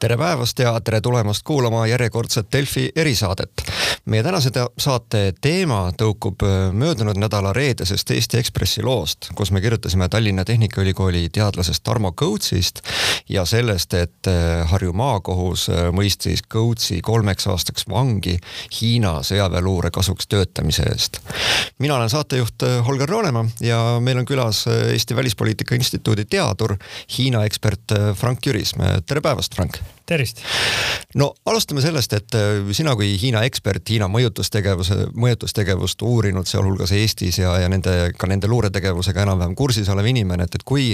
tere 0.00 0.16
päevast 0.16 0.58
ja 0.58 0.80
tere 0.80 1.00
tulemast 1.00 1.42
kuulama 1.44 1.86
järjekordset 1.86 2.46
Delfi 2.52 2.90
erisaadet. 2.96 3.50
meie 4.04 4.22
tänase 4.22 4.50
saate 4.78 5.32
teema 5.40 5.90
tõukub 6.02 6.42
äh, 6.46 6.72
möödunud 6.72 7.18
nädala 7.18 7.52
reedesest 7.52 8.10
Eesti 8.10 8.38
Ekspressi 8.38 8.82
loost, 8.82 9.28
kus 9.34 9.50
me 9.50 9.60
kirjutasime 9.60 10.08
Tallinna 10.08 10.44
Tehnikaülikooli 10.44 11.28
teadlasest 11.32 11.82
Tarmo 11.84 12.12
Kõutsist 12.22 12.80
ja 13.28 13.44
sellest, 13.44 13.94
et 13.94 14.30
äh, 14.30 14.70
Harju 14.70 14.92
maakohus 14.92 15.68
äh, 15.68 15.90
mõistis 15.92 16.44
Kõutsi 16.54 17.00
kolmeks 17.02 17.46
aastaks 17.46 17.88
vangi 17.90 18.38
Hiina 18.80 19.18
sõjaväeluure 19.22 19.90
kasuks 19.90 20.26
töötamise 20.26 20.86
eest. 20.92 21.20
mina 21.78 21.96
olen 21.96 22.10
saatejuht 22.10 22.62
Holger 22.86 23.08
Roonemaa 23.08 23.46
ja 23.60 23.82
meil 24.00 24.18
on 24.18 24.26
külas 24.26 24.64
Eesti 24.68 25.16
Välispoliitika 25.16 25.74
Instituudi 25.74 26.24
teadur, 26.24 26.76
Hiina 27.18 27.44
ekspert 27.44 27.98
Frank 28.14 28.46
Jürismäe. 28.46 29.00
tere 29.06 29.20
päevast, 29.20 29.54
Frank! 29.54 29.87
Tervist! 30.06 30.42
no 31.14 31.34
alustame 31.46 31.80
sellest, 31.80 32.12
et 32.12 32.34
äh, 32.36 32.72
sina 32.76 32.94
kui 32.96 33.14
Hiina 33.20 33.42
ekspert, 33.48 33.88
Hiina 33.88 34.08
mõjutustegevuse, 34.12 34.96
mõjutustegevust 35.16 36.02
uurinud, 36.04 36.48
sealhulgas 36.48 36.92
Eestis 36.96 37.38
ja, 37.40 37.54
ja 37.62 37.68
nende, 37.72 37.94
ka 38.18 38.28
nende 38.30 38.50
luuretegevusega 38.50 39.24
enam-vähem 39.24 39.56
kursis 39.58 39.88
olev 39.92 40.10
inimene, 40.10 40.48
et, 40.48 40.58
et 40.58 40.66
kui, 40.68 40.90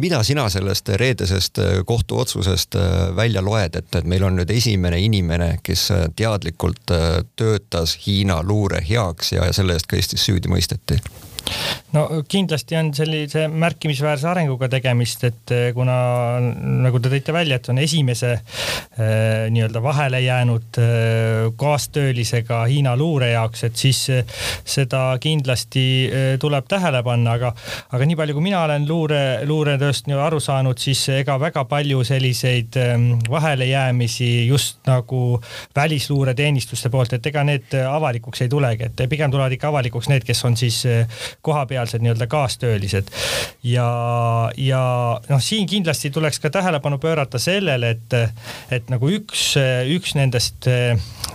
mida 0.00 0.22
sina 0.24 0.46
sellest 0.52 0.88
reedesest 1.00 1.60
äh, 1.60 1.74
kohtuotsusest 1.84 2.80
äh, 2.80 2.94
välja 3.16 3.44
loed, 3.44 3.76
et, 3.76 3.92
et 4.00 4.08
meil 4.08 4.24
on 4.24 4.40
nüüd 4.40 4.50
esimene 4.54 5.00
inimene, 5.04 5.58
kes 5.62 5.90
teadlikult 6.16 6.96
töötas 7.36 7.98
Hiina 8.06 8.40
luure 8.42 8.80
heaks 8.88 9.34
ja, 9.36 9.44
ja 9.48 9.56
selle 9.56 9.76
eest 9.76 9.90
ka 9.90 10.00
Eestis 10.00 10.24
süüdi 10.24 10.50
mõisteti? 10.52 11.00
No 11.94 12.04
kindlasti 12.28 12.78
on 12.78 12.90
sellise 12.96 13.46
märkimisväärse 13.48 14.28
arenguga 14.30 14.68
tegemist, 14.72 15.24
et 15.28 15.54
eh, 15.54 15.68
kuna 15.76 15.96
nagu 16.84 17.00
te 17.02 17.12
tõite 17.12 17.34
välja, 17.36 17.60
et 17.60 17.70
on 17.72 17.80
esimese 17.82 18.36
nii-öelda 19.50 19.82
vahele 19.82 20.20
jäänud 20.20 20.78
äh, 20.78 20.84
kaastöölisega 21.56 22.64
Hiina 22.64 22.96
luure 22.96 23.30
jaoks, 23.30 23.64
et 23.64 23.76
siis 23.76 24.10
äh, 24.10 24.24
seda 24.64 25.16
kindlasti 25.20 25.84
tuleb 26.40 26.68
tähele 26.68 27.02
panna, 27.02 27.34
aga, 27.34 27.50
aga 27.92 28.06
nii 28.06 28.16
palju, 28.16 28.36
kui 28.36 28.44
mina 28.44 28.62
olen 28.62 28.86
luure, 28.88 29.22
luuretööst 29.46 30.06
aru 30.14 30.38
saanud, 30.40 30.78
siis 30.78 31.02
ega 31.10 31.36
väga 31.40 31.64
palju 31.66 32.04
selliseid 32.06 32.78
ähm, 32.78 33.08
vahelejäämisi 33.30 34.46
just 34.46 34.78
nagu 34.86 35.40
välisluureteenistuste 35.76 36.90
poolt, 36.90 37.16
et 37.18 37.26
ega 37.26 37.44
need 37.44 37.74
avalikuks 37.88 38.44
ei 38.46 38.52
tulegi, 38.52 38.86
et 38.90 39.04
pigem 39.10 39.32
tulevad 39.34 39.52
ikka 39.56 39.72
avalikuks 39.72 40.08
need, 40.12 40.26
kes 40.26 40.44
on 40.44 40.56
siis 40.56 40.84
kohapealsed 41.42 42.04
nii-öelda 42.04 42.26
kaastöölised. 42.30 43.10
ja, 43.64 43.88
ja 44.56 44.84
noh, 45.28 45.42
siin 45.42 45.66
kindlasti 45.66 46.10
tuleks 46.10 46.40
ka 46.40 46.50
tähelepanu 46.50 46.98
pöörata 46.98 47.38
sellele, 47.38 47.90
et, 47.90 48.18
et 48.70 48.83
nagu 48.92 49.10
üks, 49.12 49.54
üks 49.94 50.14
nendest 50.18 50.68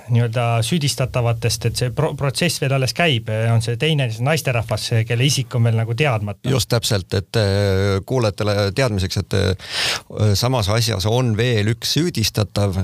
nii-öelda 0.10 0.46
süüdistatavatest, 0.66 1.68
et 1.70 1.80
see 1.80 1.92
pro 1.96 2.12
protsess 2.18 2.62
veel 2.62 2.74
alles 2.78 2.94
käib, 2.98 3.30
on 3.54 3.62
see 3.64 3.78
teine 3.80 4.10
naisterahvas, 4.26 4.90
kelle 5.08 5.26
isik 5.26 5.54
on 5.58 5.68
veel 5.68 5.78
nagu 5.80 5.96
teadmata. 5.98 6.50
just 6.50 6.70
täpselt, 6.72 7.14
et 7.14 7.40
kuulajatele 8.10 8.72
teadmiseks, 8.76 9.22
et 9.24 9.38
samas 10.40 10.70
asjas 10.74 11.06
on 11.10 11.36
veel 11.38 11.72
üks 11.74 11.94
süüdistatav, 11.98 12.80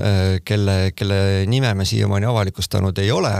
kelle, 0.46 0.76
kelle 0.96 1.20
nime 1.50 1.74
me 1.74 1.84
siiamaani 1.88 2.26
avalikustanud 2.30 2.98
ei 3.02 3.10
ole. 3.10 3.32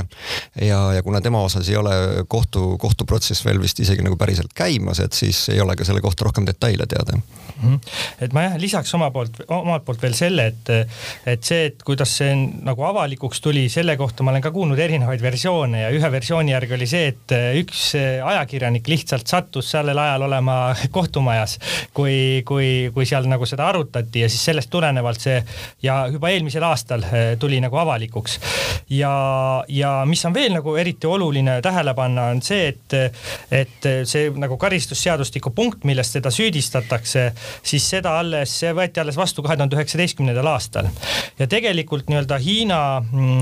ja, 0.60 0.80
ja 0.92 1.02
kuna 1.02 1.20
tema 1.20 1.42
osas 1.42 1.68
ei 1.68 1.76
ole 1.76 2.24
kohtu, 2.28 2.76
kohtuprotsess 2.78 3.44
veel 3.46 3.60
vist 3.62 3.80
isegi 3.80 4.04
nagu 4.06 4.18
päriselt 4.18 4.54
käimas, 4.54 5.00
et 5.00 5.12
siis 5.12 5.48
ei 5.54 5.60
ole 5.60 5.76
ka 5.76 5.86
selle 5.86 6.02
kohta 6.04 6.26
rohkem 6.26 6.46
detaile 6.46 6.86
teada 6.86 7.16
mm. 7.16 7.22
-hmm. 7.62 7.80
et 8.20 8.32
ma 8.32 8.46
jah, 8.48 8.58
lisaks 8.60 8.94
oma 8.94 9.10
poolt, 9.10 9.40
omalt 9.48 9.84
poolt 9.84 10.02
veel 10.02 10.14
selle, 10.14 10.46
et, 10.52 10.72
et 11.26 11.44
see, 11.46 11.70
et 11.70 11.82
kuidas 11.86 12.12
see 12.20 12.34
nagu 12.66 12.86
avalikuks 12.88 13.40
tuli, 13.44 13.66
selle 13.72 13.96
kohta 13.96 14.26
ma 14.26 14.34
olen 14.34 14.44
ka 14.44 14.52
kuulnud 14.54 14.80
erinevaid 14.82 15.22
versioone 15.22 15.84
ja 15.86 15.92
ühe 15.94 16.10
versiooni 16.12 16.54
järgi 16.54 16.76
oli 16.76 16.88
see, 16.90 17.12
et 17.12 17.36
üks 17.60 17.88
ajakirjanik 17.96 18.88
lihtsalt 18.90 19.26
sattus 19.30 19.70
sellel 19.74 19.98
ajal 19.98 20.26
olema 20.28 20.58
kohtumajas, 20.96 21.58
kui, 21.96 22.42
kui, 22.46 22.90
kui 22.94 23.08
seal 23.08 23.28
nagu 23.30 23.46
seda 23.48 23.68
arutati 23.70 24.24
ja 24.24 24.30
siis 24.32 24.44
sellest 24.50 24.70
tulenevalt 24.72 25.22
see 25.22 25.38
ja 25.86 26.02
juba 26.12 26.30
eelmisel 26.34 26.64
aastal 26.66 27.04
tuli 27.40 27.60
nagu 27.62 27.78
avalikuks. 27.80 28.38
ja, 28.90 29.12
ja 29.68 29.92
mis 30.08 30.24
on 30.26 30.34
veel 30.34 30.54
nagu 30.56 30.76
eriti 30.76 31.06
oluline 31.06 31.60
tähele 31.62 31.94
panna, 31.94 32.30
on 32.34 32.42
see, 32.42 32.68
et, 32.72 32.96
et 33.50 33.88
see 34.04 34.30
nagu 34.36 34.58
karistusseadustiku 34.60 35.50
punkt, 35.56 35.84
millest 35.88 36.16
teda 36.18 36.30
süüdistatakse, 36.34 37.28
siis 37.66 37.88
seda 37.90 38.16
alles, 38.20 38.52
see 38.60 38.72
võeti 38.76 39.02
alles 39.02 39.18
vastu 39.18 39.44
kahe 39.44 39.56
tuhande 39.56 39.78
üheksateistkümnendal 39.78 40.52
aastal. 40.52 40.90
Ja 41.38 41.46
tegelikult 41.46 42.08
nii-öelda 42.08 42.38
Hiina, 42.38 42.80
mm, 43.00 43.40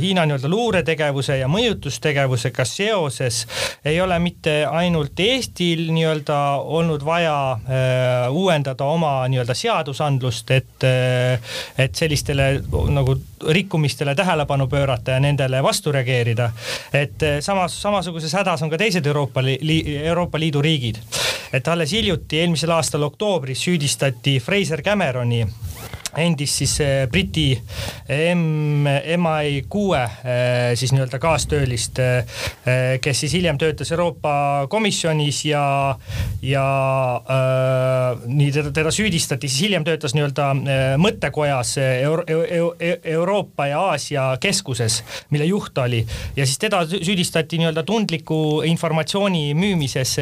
Hiina 0.00 0.26
nii-öelda 0.26 0.48
luuretegevuse 0.48 1.38
ja 1.38 1.48
mõjutustegevusega 1.48 2.64
seoses 2.64 3.44
ei 3.84 4.00
ole 4.00 4.18
mitte 4.18 4.64
ainult 4.66 5.20
Eestil 5.20 5.88
nii-öelda 5.92 6.38
olnud 6.64 7.04
vaja 7.04 7.36
äh, 7.52 8.32
uuendada 8.32 8.84
oma 8.84 9.12
nii-öelda 9.28 9.54
seadusandlust, 9.54 10.50
et, 10.50 10.86
äh, 10.86 11.40
et 11.78 11.94
sellistele 11.94 12.50
nagu 12.94 13.16
rikkumistele 13.46 14.14
tähelepanu 14.14 14.66
pöörata 14.66 15.10
ja 15.10 15.20
nendele 15.20 15.62
vastu 15.62 15.92
reageerida. 15.92 16.50
et 16.92 17.22
äh, 17.22 17.40
samas, 17.40 17.82
samasuguses 17.82 18.34
hädas 18.34 18.62
on 18.62 18.70
ka 18.70 18.78
teised 18.78 19.06
Euroopa 19.06 19.42
Liidu, 19.42 19.98
Euroopa 20.04 20.38
Liidu 20.38 20.62
riigid. 20.62 20.96
et 21.52 21.68
alles 21.68 21.92
hiljuti, 21.92 22.40
eelmisel 22.40 22.70
aastal 22.70 23.02
oktoobris 23.02 23.64
süüdistati 23.64 24.40
Fraser 24.40 24.82
Cameroni 24.82 25.46
endist 26.16 26.54
siis 26.62 26.80
äh, 26.80 27.06
Briti 27.10 27.52
M, 28.08 28.86
MI 29.16 29.62
kuue 29.68 30.00
äh, 30.00 30.72
siis 30.74 30.92
nii-öelda 30.92 31.18
kaastöölist, 31.20 31.98
kes 33.00 33.20
siis 33.20 33.32
hiljem 33.32 33.58
töötas 33.58 33.90
Euroopa 33.92 34.66
Komisjonis 34.70 35.44
ja, 35.44 35.62
ja 36.42 36.64
äh, 37.18 38.22
nii 38.26 38.50
teda, 38.52 38.72
teda 38.72 38.92
süüdistati, 38.94 39.48
siis 39.48 39.68
hiljem 39.68 39.84
töötas 39.84 40.14
nii-öelda 40.16 40.48
mõttekojas 41.00 41.74
Euro, 41.82 42.24
Euro, 42.28 42.74
Euroopa 43.04 43.66
ja 43.70 43.80
Aasia 43.92 44.28
keskuses, 44.40 45.02
mille 45.30 45.44
juht 45.48 45.78
oli. 45.78 46.04
ja 46.36 46.46
siis 46.46 46.58
teda 46.58 46.84
süüdistati 46.86 47.58
nii-öelda 47.58 47.82
tundliku 47.82 48.62
informatsiooni 48.64 49.54
müümises 49.54 50.16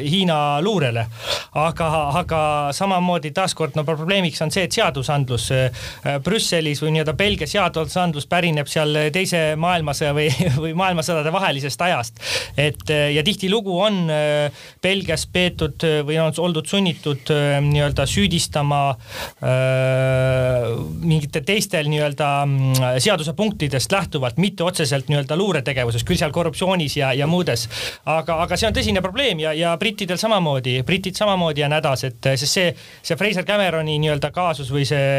Hiina 0.00 0.62
luurele. 0.62 1.06
aga, 1.54 1.88
aga 2.18 2.42
samamoodi 2.72 3.30
taaskord 3.30 3.76
no 3.76 3.84
probleemiks 3.84 4.42
on 4.42 4.50
see, 4.50 4.64
et 4.64 4.72
seadusandlus 4.72 5.19
seadusandlus 5.20 5.50
äh, 5.52 6.18
Brüsselis 6.24 6.80
või 6.82 6.94
nii-öelda 6.94 7.14
Belgia 7.16 7.46
seadusandlus 7.48 8.26
pärineb 8.30 8.68
seal 8.68 8.96
teise 9.12 9.54
maailmasõja 9.60 10.14
või, 10.14 10.28
või 10.64 10.74
maailmasõdade 10.78 11.32
vahelisest 11.32 11.80
ajast. 11.80 12.20
et 12.56 12.90
äh, 12.90 13.12
ja 13.14 13.22
tihtilugu 13.22 13.80
on 13.80 14.10
äh, 14.10 14.50
Belgias 14.82 15.26
peetud 15.26 15.82
või 16.06 16.18
on 16.20 16.32
oldud 16.38 16.66
sunnitud 16.66 17.30
nii-öelda 17.30 18.06
süüdistama 18.06 18.80
äh, 18.90 20.70
mingite 21.00 21.40
teistel 21.40 21.88
nii-öelda 21.90 22.30
mm, 22.46 22.98
seadusepunktidest 22.98 23.92
lähtuvalt, 23.92 24.38
mitte 24.38 24.64
otseselt 24.64 25.08
nii-öelda 25.10 25.36
luuretegevuses, 25.36 26.04
küll 26.04 26.20
seal 26.20 26.32
korruptsioonis 26.32 26.96
ja, 26.96 27.12
ja 27.12 27.26
muudes. 27.26 27.68
aga, 28.06 28.40
aga 28.44 28.56
see 28.56 28.68
on 28.68 28.76
tõsine 28.76 29.02
probleem 29.04 29.40
ja, 29.42 29.52
ja 29.56 29.76
brittidel 29.80 30.18
samamoodi, 30.20 30.80
britid 30.86 31.18
samamoodi 31.18 31.64
on 31.66 31.76
hädas, 31.76 32.04
et 32.08 32.30
sest 32.34 32.52
see, 32.52 32.70
see 33.02 33.18
Fraser 33.20 33.46
Cameroni 33.48 33.98
nii-öelda 34.02 34.30
kaasus 34.34 34.70
või 34.72 34.86
see 34.88 35.09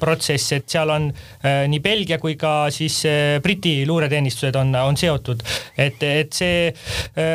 protsess, 0.00 0.52
et 0.56 0.68
seal 0.70 0.90
on 0.92 1.08
äh, 1.10 1.64
nii 1.70 1.80
Belgia 1.84 2.18
kui 2.22 2.36
ka 2.40 2.70
siis 2.74 3.00
äh, 3.08 3.38
Briti 3.42 3.84
luureteenistused 3.88 4.56
on, 4.60 4.74
on 4.80 4.96
seotud. 4.96 5.42
et, 5.78 6.02
et 6.02 6.32
see, 6.32 6.70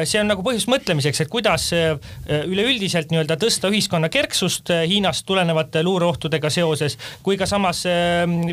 see 0.06 0.20
on 0.22 0.30
nagu 0.30 0.44
põhjus 0.46 0.68
mõtlemiseks, 0.70 1.24
et 1.24 1.32
kuidas 1.32 1.68
üleüldiselt 1.76 3.12
nii-öelda 3.12 3.38
tõsta 3.42 3.70
ühiskonna 3.72 4.10
kerksust 4.14 4.72
Hiinast 4.86 5.26
tulenevate 5.28 5.84
luureohtudega 5.86 6.50
seoses, 6.54 6.98
kui 7.26 7.38
ka 7.40 7.48
samas 7.50 7.84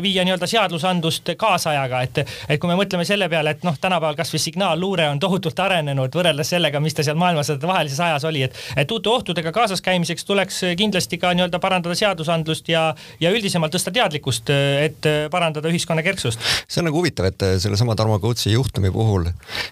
viia 0.03 0.25
nii-öelda 0.25 0.49
seadusandlust 0.49 1.33
kaasajaga, 1.39 2.01
et, 2.07 2.23
et 2.49 2.61
kui 2.61 2.71
me 2.71 2.77
mõtleme 2.79 3.05
selle 3.07 3.29
peale, 3.31 3.55
et 3.55 3.65
noh, 3.67 3.77
tänapäeval 3.81 4.17
kasvõi 4.19 4.41
signaalluure 4.41 5.07
on 5.11 5.21
tohutult 5.21 5.59
arenenud 5.65 6.15
võrreldes 6.15 6.53
sellega, 6.55 6.81
mis 6.83 6.97
ta 6.97 7.05
seal 7.05 7.19
maailmasõdade 7.19 7.69
vahelises 7.69 8.01
ajas 8.03 8.27
oli, 8.29 8.45
et, 8.47 8.57
et 8.79 8.91
uute 8.91 9.11
ohtudega 9.11 9.53
kaasas 9.55 9.83
käimiseks 9.83 10.25
tuleks 10.27 10.61
kindlasti 10.79 11.19
ka 11.21 11.33
nii-öelda 11.37 11.61
parandada 11.63 11.95
seadusandlust 11.97 12.69
ja, 12.71 12.89
ja 13.21 13.31
üldisemalt 13.53 13.73
tõsta 13.75 13.91
teadlikkust, 13.93 14.49
et 14.49 15.05
parandada 15.31 15.69
ühiskonna 15.69 16.01
kerksust. 16.03 16.39
see 16.67 16.81
on 16.81 16.87
nagu 16.89 16.97
huvitav, 16.97 17.27
et 17.29 17.43
sellesama 17.61 17.95
Tarmo 17.95 18.17
Kõutsi 18.17 18.53
juhtumi 18.53 18.89
puhul 18.91 19.27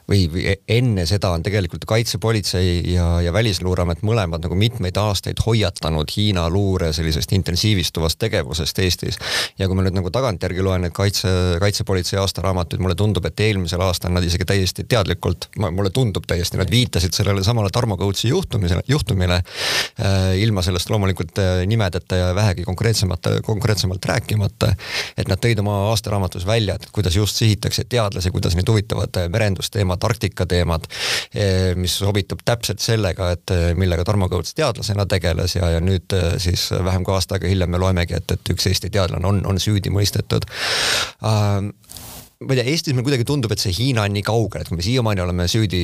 või, 0.10 0.28
või 0.30 0.56
enne 0.70 1.06
seda 1.10 1.32
on 1.34 1.42
tegelikult 1.42 1.86
kaitsepolitsei 1.90 2.94
ja, 2.94 3.22
ja 3.22 3.34
Välisluureamet 3.34 4.04
mõlemad 4.06 4.44
nagu 4.44 4.56
mitmeid 4.56 4.98
aastaid 4.98 5.42
hoiatanud 5.46 6.12
Hiina 6.14 6.48
luure 6.50 6.92
sellisest 6.94 7.32
intensiivistuvast 7.34 8.20
tegevusest 8.20 8.80
Eestis. 8.80 9.18
ja 9.58 9.68
kui 9.68 9.76
ma 9.76 9.86
nüüd 9.86 9.98
nagu 9.98 10.12
tagantjärgi 10.14 10.62
loen 10.62 10.86
neid 10.86 10.94
kaitse, 10.94 11.58
kaitsepolitsei 11.60 12.20
aastaraamatuid, 12.22 12.82
mulle 12.82 12.96
tundub, 12.96 13.26
et 13.26 13.40
eelmisel 13.40 13.82
aastal 13.82 14.14
nad 14.14 14.24
isegi 14.24 14.46
täiesti 14.46 14.86
teadlikult, 14.86 15.50
mulle 15.58 15.90
tundub 15.90 16.28
täiesti, 16.28 16.60
nad 16.62 16.70
viitasid 16.70 17.18
sellele 17.18 17.44
samale 17.44 17.74
Tarmo 17.74 17.98
Kõutsi 17.98 18.30
juhtumisele, 18.30 18.86
juhtumile 18.88 19.42
äh, 19.42 20.38
ilma 20.44 20.62
sellest 20.66 20.90
loomulikult 20.94 21.42
äh, 21.42 21.66
nimedeta 21.66 22.20
ja 22.20 22.32
vähegi 22.36 22.68
konkreetsemate, 22.68 23.40
konkreetsemate 23.46 23.71
konkreetsemalt 23.72 24.06
rääkimata. 24.06 24.76
et 25.18 25.28
nad 25.28 25.40
tõid 25.40 25.60
oma 25.60 25.74
aastaraamatus 25.90 26.46
välja, 26.46 26.76
et 26.76 26.88
kuidas 26.92 27.16
just 27.16 27.36
sihitakse 27.36 27.84
teadlasi, 27.90 28.32
kuidas 28.32 28.56
neid 28.56 28.68
huvitavad 28.68 29.30
merendusteemad, 29.30 30.04
Arktika 30.04 30.46
teemad, 30.46 30.88
eh, 31.36 31.76
mis 31.76 31.98
sobitub 31.98 32.40
täpselt 32.46 32.80
sellega, 32.80 33.32
et 33.32 33.52
eh, 33.52 33.72
millega 33.76 34.04
Tarmo 34.04 34.28
Kõuts 34.28 34.56
teadlasena 34.56 35.06
tegeles 35.06 35.56
ja, 35.56 35.70
ja 35.70 35.80
nüüd 35.80 36.12
eh, 36.14 36.36
siis 36.38 36.72
vähem 36.72 37.04
kui 37.04 37.16
aasta 37.16 37.36
aega 37.36 37.48
hiljem 37.48 37.72
me 37.72 37.80
loemegi, 37.80 38.18
et, 38.18 38.32
et 38.32 38.54
üks 38.54 38.68
Eesti 38.68 38.90
teadlane 38.90 39.28
on, 39.28 39.46
on 39.46 39.60
süüdi 39.60 39.90
mõistetud 39.94 40.48
uh, 41.24 41.72
ma 42.42 42.54
ei 42.56 42.58
tea, 42.58 42.72
Eestis 42.72 42.96
mulle 42.96 43.06
kuidagi 43.06 43.26
tundub, 43.28 43.52
et 43.54 43.62
see 43.62 43.74
Hiina 43.76 44.06
on 44.08 44.16
nii 44.16 44.24
kaugel, 44.26 44.64
et 44.64 44.70
kui 44.70 44.80
me 44.80 44.86
siiamaani 44.86 45.22
oleme 45.22 45.46
süüdi, 45.52 45.82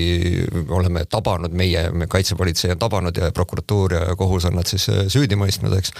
oleme 0.73 1.03
tabanud 1.09 1.53
meie, 1.57 1.83
me 1.93 2.07
kaitsepolitsei 2.09 2.71
on 2.73 2.81
tabanud 2.81 3.17
ja 3.17 3.29
prokuratuur 3.35 3.93
ja 3.93 4.15
kohus 4.17 4.47
on 4.49 4.57
nad 4.57 4.69
siis 4.69 4.87
äh, 4.89 5.03
süüdi 5.11 5.37
mõistnud, 5.37 5.75
eks. 5.77 5.93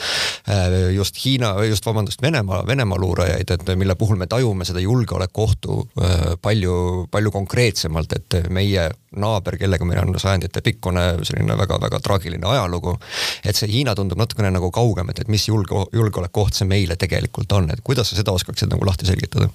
Äh, 0.49 0.77
just 0.95 1.19
Hiina, 1.21 1.53
just 1.69 1.85
vabandust, 1.85 2.21
Venemaa, 2.25 2.63
Venemaa 2.67 2.97
luurajaid, 3.01 3.53
et 3.53 3.73
mille 3.77 3.95
puhul 3.99 4.17
me 4.17 4.29
tajume 4.29 4.65
seda 4.65 4.81
julgeolekuohtu 4.81 5.77
äh, 6.01 6.25
palju, 6.41 6.77
palju 7.13 7.33
konkreetsemalt, 7.37 8.17
et 8.17 8.39
meie 8.49 8.89
naaber, 9.17 9.59
kellega 9.61 9.85
meil 9.85 10.01
on 10.01 10.17
sajandite 10.19 10.61
pikkune 10.65 11.05
selline 11.27 11.57
väga-väga 11.57 12.01
traagiline 12.03 12.49
ajalugu. 12.49 12.97
et 13.45 13.55
see 13.55 13.69
Hiina 13.69 13.93
tundub 13.95 14.17
natukene 14.17 14.49
nagu 14.51 14.71
kaugem, 14.73 15.13
et, 15.13 15.21
et 15.21 15.29
mis 15.31 15.47
julge, 15.47 15.85
julgeolekuoht 15.93 16.57
see 16.57 16.67
meile 16.67 16.97
tegelikult 16.97 17.53
on, 17.53 17.69
et 17.71 17.85
kuidas 17.85 18.09
sa 18.09 18.17
seda 18.17 18.33
oskaksid 18.33 18.73
nagu 18.73 18.85
lahti 18.89 19.05
selgitada? 19.05 19.49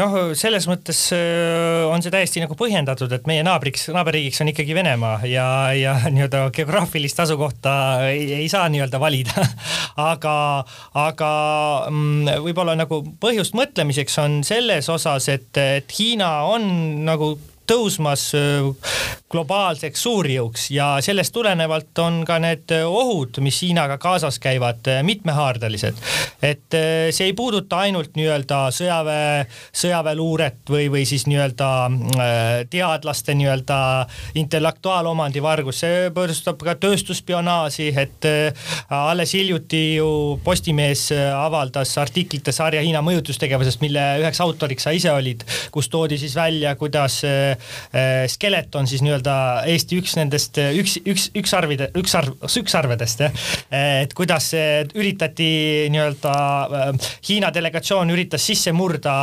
Noh, 0.00 0.16
selles 0.38 0.66
mõttes 0.70 1.00
äh, 1.16 1.84
on 1.88 2.02
see 2.04 2.12
täiesti 2.12 2.42
nagu 2.42 2.56
põhjendatud, 2.58 3.12
et 3.14 3.28
meie 3.30 3.44
naabriks, 3.46 3.88
naaberriigiks 3.94 4.42
on 4.44 4.52
ikkagi 4.52 4.76
Venemaa 4.76 5.20
ja, 5.28 5.46
ja 5.78 5.94
nii-öelda 6.14 6.46
geograafilist 6.54 7.22
asukohta 7.24 7.74
ei, 8.10 8.26
ei 8.42 8.48
saa 8.52 8.68
nii-öelda 8.72 9.00
valida. 9.02 9.46
Aga, 10.04 10.64
aga 10.98 11.28
mm, 11.86 12.40
võib-olla 12.42 12.74
nagu 12.74 12.98
põhjust 13.22 13.54
mõtlemiseks 13.54 14.16
on 14.18 14.40
selles 14.46 14.88
osas, 14.90 15.28
et, 15.30 15.52
et 15.60 15.94
Hiina 15.94 16.30
on 16.50 16.64
nagu 17.06 17.36
tõusmas 17.68 18.28
äh, 18.36 18.66
globaalseks 19.32 20.02
suurjõuks 20.04 20.68
ja 20.74 20.88
sellest 21.04 21.32
tulenevalt 21.34 21.98
on 22.02 22.22
ka 22.28 22.38
need 22.42 22.70
ohud, 22.84 23.40
mis 23.44 23.60
Hiinaga 23.64 23.96
kaasas 24.02 24.38
käivad, 24.42 24.84
äh, 24.90 25.02
mitmehaardelised. 25.06 26.00
et 26.42 26.76
äh, 26.76 27.08
see 27.10 27.30
ei 27.30 27.36
puuduta 27.36 27.80
ainult 27.86 28.14
nii-öelda 28.18 28.60
sõjaväe, 28.74 29.46
sõjaväeluuret 29.72 30.70
või, 30.70 30.90
või 30.92 31.04
siis 31.08 31.26
nii-öelda 31.30 31.70
teadlaste 32.70 33.34
nii-öelda 33.34 33.78
intellektuaalomandi 34.38 35.42
vargus, 35.42 35.80
see 35.84 36.10
puudutab 36.14 36.60
ka 36.64 36.74
tööstusspionaaži, 36.80 37.90
et 37.98 38.28
alles 38.92 39.34
hiljuti 39.34 39.82
ju 39.96 40.08
Postimees 40.44 41.08
avaldas 41.14 41.94
artiklite 41.98 42.52
sarja 42.52 42.82
Hiina 42.84 43.02
mõjutustegevusest, 43.04 43.80
mille 43.84 44.02
üheks 44.22 44.40
autoriks 44.44 44.86
sa 44.86 44.92
ise 44.94 45.12
olid, 45.12 45.44
kus 45.74 45.88
toodi 45.92 46.18
siis 46.20 46.36
välja, 46.36 46.74
kuidas 46.80 47.22
Äh, 47.94 48.26
skeleton 48.28 48.86
siis 48.86 49.02
nii-öelda 49.04 49.34
Eesti 49.70 49.98
üks 50.00 50.16
nendest, 50.18 50.58
äh, 50.58 50.72
üks, 50.78 50.96
üks, 51.06 51.28
ükssarvide, 51.36 51.90
ükssarv, 51.98 52.34
ükssarvedest 52.60 53.20
jah. 53.22 53.36
Äh, 53.70 54.02
et 54.04 54.14
kuidas 54.16 54.50
üritati 54.94 55.50
nii-öelda, 55.94 56.34
Hiina 57.28 57.50
delegatsioon 57.54 58.10
üritas 58.14 58.44
sisse 58.46 58.72
murda 58.74 59.14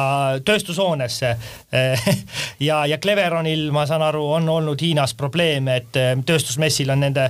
tööstushoonesse. 0.45 1.33
ja, 2.67 2.81
ja 2.89 2.97
Cleveronil, 3.01 3.67
ma 3.73 3.85
saan 3.89 4.03
aru, 4.05 4.23
on 4.37 4.49
olnud 4.49 4.81
Hiinas 4.81 5.13
probleeme, 5.17 5.77
et 5.81 6.25
tööstusmessil 6.27 6.91
on 6.93 7.03
nende 7.05 7.27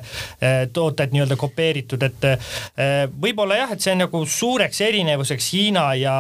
tooted 0.73 1.13
nii-öelda 1.13 1.37
kopeeritud, 1.39 2.03
et 2.07 2.27
võib-olla 3.21 3.59
jah, 3.61 3.73
et 3.75 3.83
see 3.83 3.95
on 3.95 4.03
nagu 4.05 4.23
suureks 4.25 4.81
erinevuseks 4.87 5.51
Hiina 5.53 5.85
ja, 5.99 6.15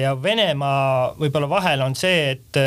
ja 0.00 0.14
Venemaa 0.22 1.16
võib-olla 1.20 1.50
vahel 1.50 1.86
on 1.86 1.96
see, 1.98 2.36
et 2.36 2.60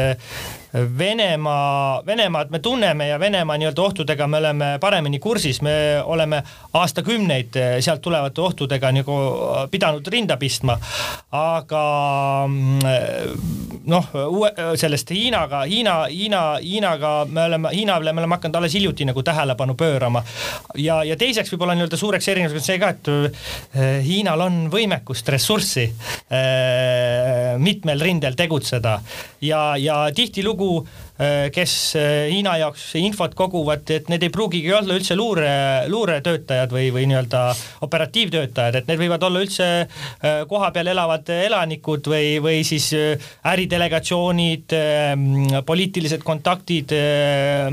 Venemaa, 0.74 2.06
Venemaad 2.06 2.50
me 2.50 2.60
tunneme 2.60 3.08
ja 3.08 3.20
Venemaa 3.20 3.58
nii-öelda 3.58 3.82
ohtudega 3.82 4.28
me 4.28 4.38
oleme 4.38 4.66
paremini 4.80 5.20
kursis, 5.20 5.62
me 5.62 5.72
oleme 6.04 6.44
aastakümneid 6.74 7.58
sealt 7.80 8.02
tulevate 8.02 8.42
ohtudega 8.42 8.92
nagu 8.94 9.16
pidanud 9.72 10.08
rinda 10.08 10.38
pistma. 10.38 10.78
aga 11.32 11.84
mm, 12.48 12.80
noh, 13.90 14.12
sellest 14.76 15.10
Hiinaga, 15.10 15.64
Hiina, 15.66 15.96
Hiina, 16.06 16.42
Hiinaga 16.62 17.26
me 17.26 17.44
oleme, 17.44 17.74
Hiinale 17.74 18.14
me 18.14 18.22
oleme 18.22 18.38
hakanud 18.38 18.62
alles 18.62 18.74
hiljuti 18.78 19.06
nagu 19.10 19.24
tähelepanu 19.24 19.74
pöörama. 19.74 20.24
ja, 20.78 21.04
ja 21.04 21.18
teiseks 21.18 21.54
võib-olla 21.54 21.76
nii-öelda 21.80 21.98
suureks 21.98 22.28
erinevuseks 22.28 22.62
on 22.62 22.68
see 22.68 22.80
ka, 22.80 22.90
et 22.94 23.10
eh, 23.10 24.06
Hiinal 24.06 24.46
on 24.46 24.62
võimekust, 24.70 25.34
ressurssi 25.34 25.88
eh, 26.30 27.58
mitmel 27.58 28.06
rindel 28.06 28.38
tegutseda 28.38 29.00
ja, 29.42 29.74
ja 29.78 30.00
tihtilugu 30.16 30.59
lugu, 30.60 30.84
äh, 30.84 31.09
kes 31.52 31.74
äh, 32.00 32.30
Hiina 32.32 32.56
jaoks 32.62 32.94
infot 33.00 33.34
koguvad, 33.36 33.84
et 33.92 34.08
need 34.12 34.24
ei 34.24 34.32
pruugigi 34.32 34.72
olla 34.76 34.96
üldse 34.96 35.18
luure, 35.20 35.50
luuretöötajad 35.92 36.72
või, 36.72 36.88
või 36.96 37.10
nii-öelda 37.12 37.42
operatiivtöötajad, 37.88 38.80
et 38.80 38.88
need 38.88 39.02
võivad 39.02 39.26
olla 39.28 39.42
üldse 39.44 39.68
äh, 39.84 40.38
kohapeal 40.48 40.94
elavad 40.94 41.28
elanikud 41.36 42.08
või, 42.08 42.38
või 42.44 42.62
siis 42.68 42.88
äridelegatsioonid, 43.50 44.74
poliitilised 45.66 46.24
kontaktid, 46.24 46.94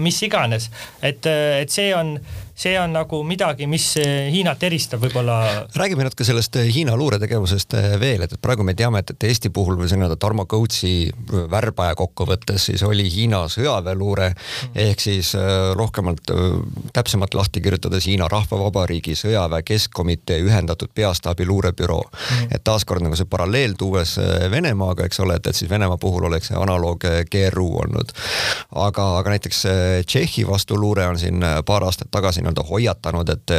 mis 0.02 0.19
iganes. 0.26 0.69
et, 1.02 1.26
et 1.26 1.70
see 1.70 1.94
on 1.94 2.16
see 2.56 2.72
on 2.81 2.94
nagu 2.96 3.19
midagi, 3.28 3.66
mis 3.69 3.84
Hiinat 4.32 4.62
eristab 4.64 5.02
võib-olla. 5.04 5.66
räägime 5.76 6.06
natuke 6.06 6.25
sellest 6.25 6.56
Hiina 6.56 6.96
luuretegevusest 6.96 7.76
veel, 8.00 8.25
et 8.25 8.32
praegu 8.40 8.64
me 8.64 8.75
teame, 8.75 9.02
et, 9.04 9.12
et 9.12 9.26
Eesti 9.28 9.50
puhul 9.52 9.76
või 9.76 9.90
see 9.90 10.00
nii-öelda 10.00 10.16
Tarmo 10.20 10.46
Kõutsi 10.49 11.10
värbaja 11.52 11.94
kokkuvõttes 12.00 12.70
siis 12.70 12.84
oli 12.87 13.04
Hiina 13.12 13.35
sõjaväeluure 13.52 14.28
mm. 14.30 14.76
ehk 14.86 15.00
siis 15.00 15.32
rohkemalt, 15.76 16.32
täpsemalt 16.96 17.34
lahti 17.34 17.60
kirjutades 17.60 18.06
Hiina 18.06 18.28
Rahvavabariigi 18.32 19.16
sõjaväe 19.18 19.62
keskkomitee 19.66 20.40
ühendatud 20.44 20.92
peastaabi 20.94 21.46
luurebüroo 21.46 22.02
mm.. 22.02 22.48
et 22.56 22.64
taaskord 22.64 23.04
nagu 23.04 23.16
see 23.18 23.28
paralleel 23.30 23.76
tuues 23.78 24.16
Venemaaga, 24.50 25.06
eks 25.06 25.20
ole, 25.24 25.38
et, 25.40 25.46
et 25.46 25.56
siis 25.56 25.70
Venemaa 25.70 25.98
puhul 26.00 26.28
oleks 26.28 26.50
see 26.50 26.58
analoog 26.58 27.04
GRU 27.32 27.68
olnud. 27.82 28.12
aga, 28.74 29.08
aga 29.18 29.36
näiteks 29.36 29.62
Tšehhi 30.06 30.46
vastuluure 30.48 31.06
on 31.06 31.18
siin 31.18 31.44
paar 31.66 31.84
aastat 31.84 32.10
tagasi 32.10 32.42
nii-öelda 32.42 32.64
hoiatanud, 32.70 33.28
et 33.28 33.54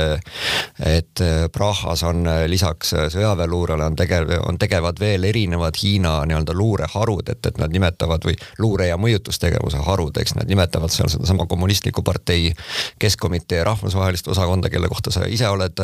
et 0.88 1.22
Prahas 1.54 2.04
on 2.04 2.28
lisaks 2.48 2.94
sõjaväeluurele 3.14 3.86
on 3.86 3.96
tegev, 3.96 4.32
on 4.48 4.58
tegevad 4.60 5.00
veel 5.00 5.24
erinevad 5.30 5.78
Hiina 5.82 6.20
nii-öelda 6.26 6.54
luureharud, 6.58 7.30
et, 7.30 7.46
et 7.46 7.58
nad 7.58 7.74
nimetavad 7.74 8.26
või 8.26 8.38
luure- 8.60 8.88
ja 8.88 8.98
mõjutustegevuse 8.98 9.67
harud, 9.76 10.18
eks 10.18 10.36
nad 10.38 10.50
nimetavad 10.50 10.94
seal 10.94 11.10
sedasama 11.12 11.48
kommunistliku 11.50 12.04
partei 12.06 12.54
keskkomitee 13.00 13.64
rahvusvahelist 13.68 14.28
osakonda, 14.32 14.70
kelle 14.70 14.90
kohta 14.92 15.12
sa 15.12 15.26
ise 15.28 15.50
oled, 15.50 15.82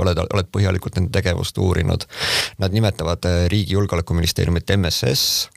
oled, 0.00 0.22
oled 0.24 0.50
põhjalikult 0.52 0.98
nende 0.98 1.12
tegevust 1.14 1.58
uurinud. 1.58 2.06
Nad 2.62 2.74
nimetavad 2.74 3.26
riigi 3.52 3.76
julgeolekuministeeriumit 3.76 4.70
MSS 4.76 5.48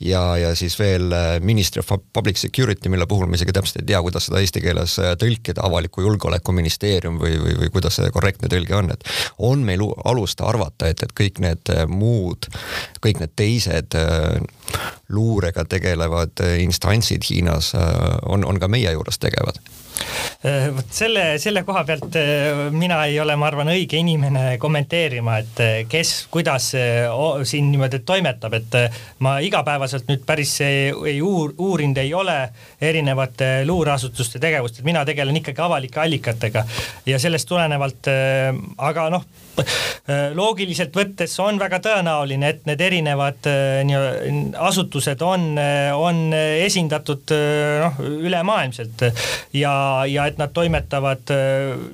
ja, 0.00 0.24
ja 0.36 0.54
siis 0.58 0.78
veel 0.78 1.12
Ministry 1.40 1.80
of 1.80 1.92
Public 2.12 2.36
Security, 2.40 2.92
mille 2.92 3.06
puhul 3.06 3.30
ma 3.30 3.38
isegi 3.38 3.54
täpselt 3.56 3.82
ei 3.82 3.92
tea, 3.92 4.02
kuidas 4.04 4.28
seda 4.28 4.42
eesti 4.42 4.62
keeles 4.64 4.98
tõlkida, 5.20 5.64
avaliku 5.64 6.04
julgeoleku 6.04 6.32
julgeolekuministeerium 6.32 7.18
või, 7.20 7.36
või, 7.40 7.56
või 7.58 7.70
kuidas 7.72 7.96
see 7.98 8.10
korrektne 8.10 8.48
tõlge 8.48 8.74
on, 8.76 8.90
et 8.92 9.04
on 9.38 9.62
meil 9.64 9.82
alust 10.04 10.40
arvata, 10.40 10.88
et, 10.88 11.02
et 11.02 11.12
kõik 11.12 11.40
need 11.42 11.72
äh, 11.72 11.86
muud, 11.88 12.48
kõik 13.02 13.20
need 13.20 13.34
teised 13.36 13.96
äh, 13.98 14.40
luurega 15.12 15.64
tegelevad 15.64 16.42
äh, 16.44 16.60
instantsid 16.64 17.21
Hiinas 17.30 17.72
on, 18.26 18.44
on 18.44 18.58
ka 18.60 18.68
meie 18.68 18.92
juures 18.92 19.18
tegevad. 19.22 19.58
Äh, 19.58 19.91
vot 20.74 20.88
selle, 20.90 21.24
selle 21.38 21.62
koha 21.66 21.84
pealt 21.86 22.16
äh, 22.18 22.70
mina 22.74 23.02
ei 23.06 23.18
ole, 23.22 23.36
ma 23.38 23.46
arvan, 23.46 23.70
õige 23.72 23.98
inimene 24.00 24.56
kommenteerima, 24.62 25.36
et 25.42 25.62
äh, 25.62 25.74
kes, 25.90 26.14
kuidas 26.32 26.72
siin 26.72 27.70
niimoodi 27.70 28.02
toimetab, 28.06 28.56
et 28.58 28.76
ma 29.22 29.36
igapäevaselt 29.44 30.08
nüüd 30.10 30.24
päris 30.26 30.56
ei 30.64 31.20
uur, 31.22 31.54
uurinud 31.58 32.00
ei 32.02 32.12
ole 32.14 32.36
erinevate 32.80 33.52
luureasutuste 33.68 34.40
tegevust, 34.42 34.80
et 34.80 34.88
mina 34.88 35.04
tegelen 35.08 35.38
ikkagi 35.38 35.62
avalike 35.62 36.02
allikatega. 36.02 36.64
Ja 37.06 37.20
sellest 37.22 37.48
tulenevalt, 37.50 38.10
aga 38.90 39.08
noh 39.12 39.26
Äh, 39.52 40.32
loogiliselt 40.34 40.94
võttes 40.96 41.34
on 41.42 41.58
väga 41.60 41.78
tõenäoline, 41.84 42.48
et 42.54 42.64
need 42.66 42.80
erinevad 42.82 43.46
äh, 43.50 43.82
asutused 44.58 45.20
on, 45.22 45.52
äh, 45.60 45.92
on 45.94 46.32
esindatud 46.34 47.34
noh, 47.82 48.00
ülemaailmselt. 48.00 49.04
Ja, 49.54 49.74
ja 50.08 50.26
et 50.26 50.38
nad 50.38 50.52
toimetavad 50.54 51.32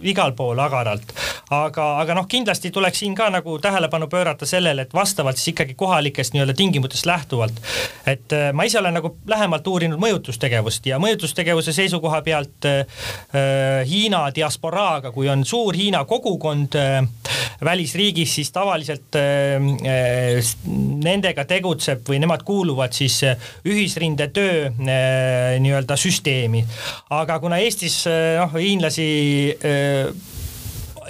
igal 0.03 0.33
pool 0.39 0.59
agaralt. 0.59 1.13
aga, 1.51 1.87
aga 2.03 2.15
noh, 2.19 2.27
kindlasti 2.29 2.71
tuleks 2.71 3.03
siin 3.03 3.15
ka 3.15 3.31
nagu 3.33 3.59
tähelepanu 3.59 4.09
pöörata 4.09 4.47
sellele, 4.47 4.83
et 4.83 4.95
vastavalt 4.95 5.37
siis 5.37 5.53
ikkagi 5.55 5.75
kohalikest 5.75 6.35
nii-öelda 6.35 6.55
tingimustest 6.55 7.07
lähtuvalt. 7.07 7.61
et 8.07 8.37
ma 8.53 8.65
ise 8.65 8.79
olen 8.79 8.95
nagu 8.95 9.15
lähemalt 9.27 9.67
uurinud 9.67 10.01
mõjutustegevust 10.01 10.87
ja 10.87 10.99
mõjutustegevuse 11.03 11.73
seisukoha 11.73 12.23
pealt 12.23 12.69
Hiina 13.89 14.29
diasporaaga, 14.35 15.13
kui 15.13 15.29
on 15.29 15.45
suur 15.45 15.77
Hiina 15.77 16.05
kogukond 16.05 16.75
välisriigis, 17.65 18.35
siis 18.35 18.51
tavaliselt 18.55 19.17
nendega 21.05 21.45
tegutseb 21.49 22.07
või 22.09 22.21
nemad 22.23 22.45
kuuluvad 22.47 22.95
siis 22.97 23.21
ühisrinde 23.67 24.29
töö 24.35 24.69
nii-öelda 24.79 25.97
süsteemi. 25.97 26.65
aga 27.11 27.39
kuna 27.39 27.59
Eestis 27.79 28.09
noh, 28.11 28.51
hiinlasi 28.59 29.05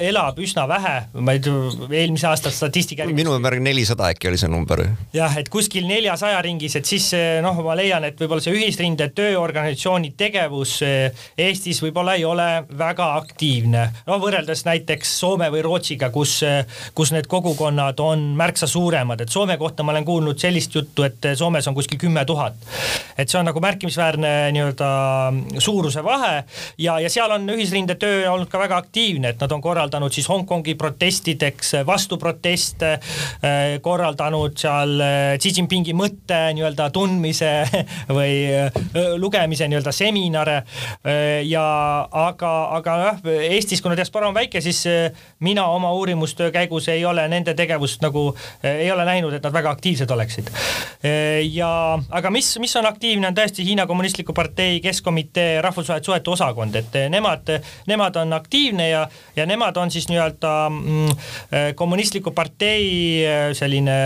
elab 0.01 0.39
üsna 0.43 0.67
vähe, 0.71 0.95
ma 1.19 1.35
ei 1.35 1.41
tea, 1.43 1.71
eelmise 1.91 2.29
aasta 2.31 2.51
statistika. 2.55 3.07
minu 3.13 3.35
märg 3.43 3.63
nelisada 3.65 4.09
äkki 4.13 4.31
oli 4.31 4.39
see 4.41 4.51
number. 4.51 4.85
jah, 5.15 5.37
et 5.41 5.49
kuskil 5.53 5.87
neljasaja 5.89 6.41
ringis, 6.45 6.77
et 6.79 6.89
siis 6.89 7.11
noh, 7.43 7.59
ma 7.67 7.77
leian, 7.79 8.05
et 8.09 8.19
võib-olla 8.21 8.45
see 8.45 8.55
ühisrinde 8.57 9.11
tööorganisatsiooni 9.17 10.13
tegevus 10.19 10.79
eh, 10.87 11.27
Eestis 11.39 11.81
võib-olla 11.83 12.15
ei 12.19 12.25
ole 12.29 12.47
väga 12.79 13.11
aktiivne. 13.19 13.85
no 14.07 14.19
võrreldes 14.23 14.65
näiteks 14.69 15.17
Soome 15.21 15.51
või 15.53 15.63
Rootsiga, 15.67 16.11
kus, 16.15 16.39
eh, 16.47 16.81
kus 16.95 17.13
need 17.15 17.29
kogukonnad 17.31 18.01
on 18.05 18.29
märksa 18.39 18.71
suuremad, 18.71 19.21
et 19.21 19.35
Soome 19.35 19.59
kohta 19.61 19.83
ma 19.83 19.95
olen 19.95 20.07
kuulnud 20.09 20.39
sellist 20.39 20.75
juttu, 20.75 21.07
et 21.09 21.31
Soomes 21.35 21.69
on 21.69 21.77
kuskil 21.77 21.99
kümme 21.99 22.25
tuhat. 22.25 22.55
et 23.19 23.29
see 23.29 23.39
on 23.41 23.49
nagu 23.49 23.61
märkimisväärne 23.61 24.53
nii-öelda 24.55 24.89
suuruse 25.59 26.05
vahe 26.05 26.45
ja, 26.79 26.99
ja 27.01 27.11
seal 27.11 27.31
on 27.35 27.49
ühisrinde 27.51 27.99
töö 27.99 28.31
olnud 28.31 28.49
ka 28.49 28.59
väga 28.59 28.77
aktiivne, 28.79 29.35
et 29.35 29.41
nad 29.41 29.53
on 29.53 29.63
korraldanud 29.63 29.88
korraldanud 29.89 30.13
siis 30.13 30.29
Hongkongi 30.29 30.75
protestideks 30.75 31.73
vastuproteste, 31.87 32.93
äh, 32.93 33.81
korraldanud 33.81 34.57
seal 34.61 35.01
äh, 35.01 35.39
Xi 35.41 35.53
Jinpingi 35.57 35.95
mõtte 35.97 36.37
nii-öelda 36.57 36.91
tundmise 36.93 37.49
või 38.19 38.51
lugemise 39.19 39.69
nii-öelda 39.69 39.93
seminare. 39.93 40.63
ja 41.45 41.65
aga, 42.13 42.51
aga 42.77 42.97
jah, 43.03 43.21
Eestis, 43.49 43.81
kuna 43.83 43.97
diaspora 43.97 44.29
on 44.29 44.35
väike, 44.35 44.61
siis 44.61 44.83
mina 45.45 45.67
oma 45.73 45.93
uurimustöö 45.97 46.51
käigus 46.53 46.89
ei 46.89 47.05
ole 47.05 47.25
nende 47.29 47.55
tegevust 47.55 48.03
nagu, 48.03 48.35
ei 48.63 48.91
ole 48.93 49.05
näinud, 49.09 49.33
et 49.33 49.45
nad 49.45 49.55
väga 49.55 49.71
aktiivsed 49.77 50.11
oleksid. 50.11 50.51
ja, 51.53 51.71
aga 52.11 52.31
mis, 52.35 52.51
mis 52.61 52.77
on 52.77 52.89
aktiivne, 52.91 53.31
on 53.31 53.39
tõesti 53.39 53.65
Hiina 53.67 53.87
Kommunistliku 53.87 54.33
Partei 54.37 54.81
Keskkomitee 54.85 55.63
rahvusvaheliste 55.65 56.13
suhete 56.13 56.31
osakond, 56.35 56.77
et 56.79 56.99
nemad, 57.11 57.53
nemad 57.87 58.17
on 58.21 58.37
aktiivne 58.37 58.91
ja, 58.91 59.07
ja 59.37 59.47
nemad 59.47 59.78
on 59.79 59.91
siis 59.91 60.09
nii-öelda 60.11 60.53
mm, 60.69 61.09
äh, 61.09 61.69
kommunistliku 61.79 62.33
partei 62.37 62.85
äh, 63.27 63.53
selline 63.57 63.97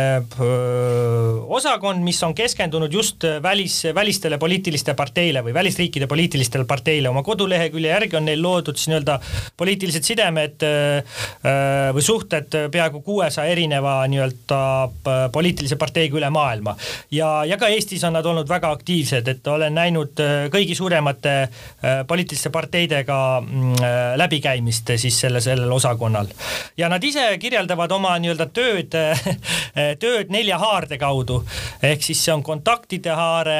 öö, 0.41 1.41
osakond, 1.57 2.03
mis 2.05 2.23
on 2.23 2.35
keskendunud 2.35 2.93
just 2.93 3.25
välis, 3.43 3.83
välistele 3.95 4.39
poliitiliste 4.39 4.95
parteile 4.95 5.43
või 5.45 5.55
välisriikide 5.55 6.07
poliitilistele 6.07 6.65
parteile. 6.65 7.09
oma 7.09 7.23
kodulehekülje 7.23 7.91
järgi 7.91 8.17
on 8.17 8.29
neil 8.29 8.43
loodud 8.43 8.77
siis 8.77 8.91
nii-öelda 8.93 9.19
poliitilised 9.57 10.05
sidemed 10.07 10.65
või 11.95 12.03
suhted 12.03 12.55
peaaegu 12.73 13.01
kuuesaja 13.03 13.53
erineva 13.53 13.95
nii-öelda 14.09 14.61
poliitilise 15.33 15.77
parteiga 15.77 16.19
üle 16.19 16.31
maailma. 16.31 16.77
ja, 17.11 17.45
ja 17.49 17.59
ka 17.59 17.69
Eestis 17.73 18.05
on 18.05 18.17
nad 18.17 18.27
olnud 18.27 18.49
väga 18.49 18.71
aktiivsed, 18.71 19.29
et 19.29 19.47
olen 19.47 19.75
näinud 19.75 20.21
kõigi 20.53 20.77
suuremate 20.77 21.37
poliitiliste 22.09 22.51
parteidega 22.51 23.19
mm, 23.41 23.75
läbikäimist 24.17 24.93
siis 24.97 25.21
selle, 25.21 25.41
selle 25.41 25.62
sellel 25.63 25.73
osakonnal. 25.73 26.27
ja 26.77 26.89
nad 26.89 27.05
ise 27.05 27.39
kirjeldavad 27.39 27.93
oma 27.93 28.17
nii-öelda 28.19 28.49
tööd, 28.55 28.97
tööd 30.03 30.33
nelja 30.35 30.59
haarde 30.59 30.99
kaudu. 30.99 31.43
ehk 31.83 32.03
siis 32.03 32.25
see 32.25 32.35
on 32.35 32.43
kontaktide 32.43 33.15
haare, 33.17 33.59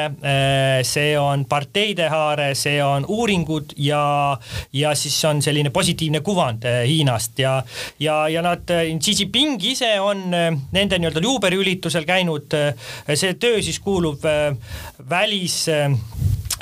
see 0.83 1.15
on 1.19 1.45
parteide 1.45 2.09
haare, 2.09 2.53
see 2.55 2.81
on 2.83 3.05
uuringud 3.07 3.75
ja, 3.77 4.37
ja 4.73 4.93
siis 4.95 5.17
on 5.25 5.41
selline 5.41 5.69
positiivne 5.69 6.21
kuvand 6.21 6.67
Hiinast 6.87 7.39
ja, 7.39 7.57
ja, 7.99 8.27
ja 8.27 8.41
nad, 8.41 8.67
Xi 8.99 9.15
Jinping 9.19 9.63
ise 9.71 9.95
on 10.01 10.29
nende 10.31 10.99
nii-öelda 10.99 11.23
juuberiüritusel 11.23 12.05
käinud. 12.05 12.53
see 13.13 13.33
töö 13.39 13.61
siis 13.61 13.79
kuulub 13.79 14.23
välis 15.09 15.65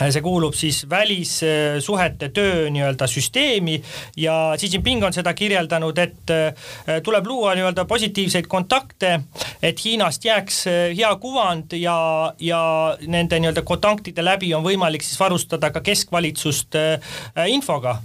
see 0.09 0.21
kuulub 0.21 0.55
siis 0.57 0.81
välissuhete 0.89 2.29
töö 2.33 2.69
nii-öelda 2.73 3.07
süsteemi 3.07 3.77
ja 4.17 4.53
Xi 4.57 4.69
Jinping 4.73 5.03
on 5.03 5.13
seda 5.13 5.33
kirjeldanud, 5.33 5.97
et 5.97 6.33
äh, 6.33 7.01
tuleb 7.03 7.27
luua 7.27 7.53
nii-öelda 7.55 7.85
positiivseid 7.85 8.47
kontakte, 8.49 9.19
et 9.63 9.83
Hiinast 9.85 10.25
jääks 10.25 10.61
äh, 10.67 10.79
hea 10.97 11.11
kuvand 11.21 11.75
ja, 11.77 12.33
ja 12.39 12.61
nende 13.07 13.39
nii-öelda 13.39 13.61
kontaktide 13.67 14.25
läbi 14.25 14.53
on 14.57 14.65
võimalik 14.65 15.05
siis 15.05 15.19
varustada 15.19 15.71
ka 15.71 15.83
keskvalitsust 15.85 16.77
äh, 16.79 17.13
infoga. 17.47 17.97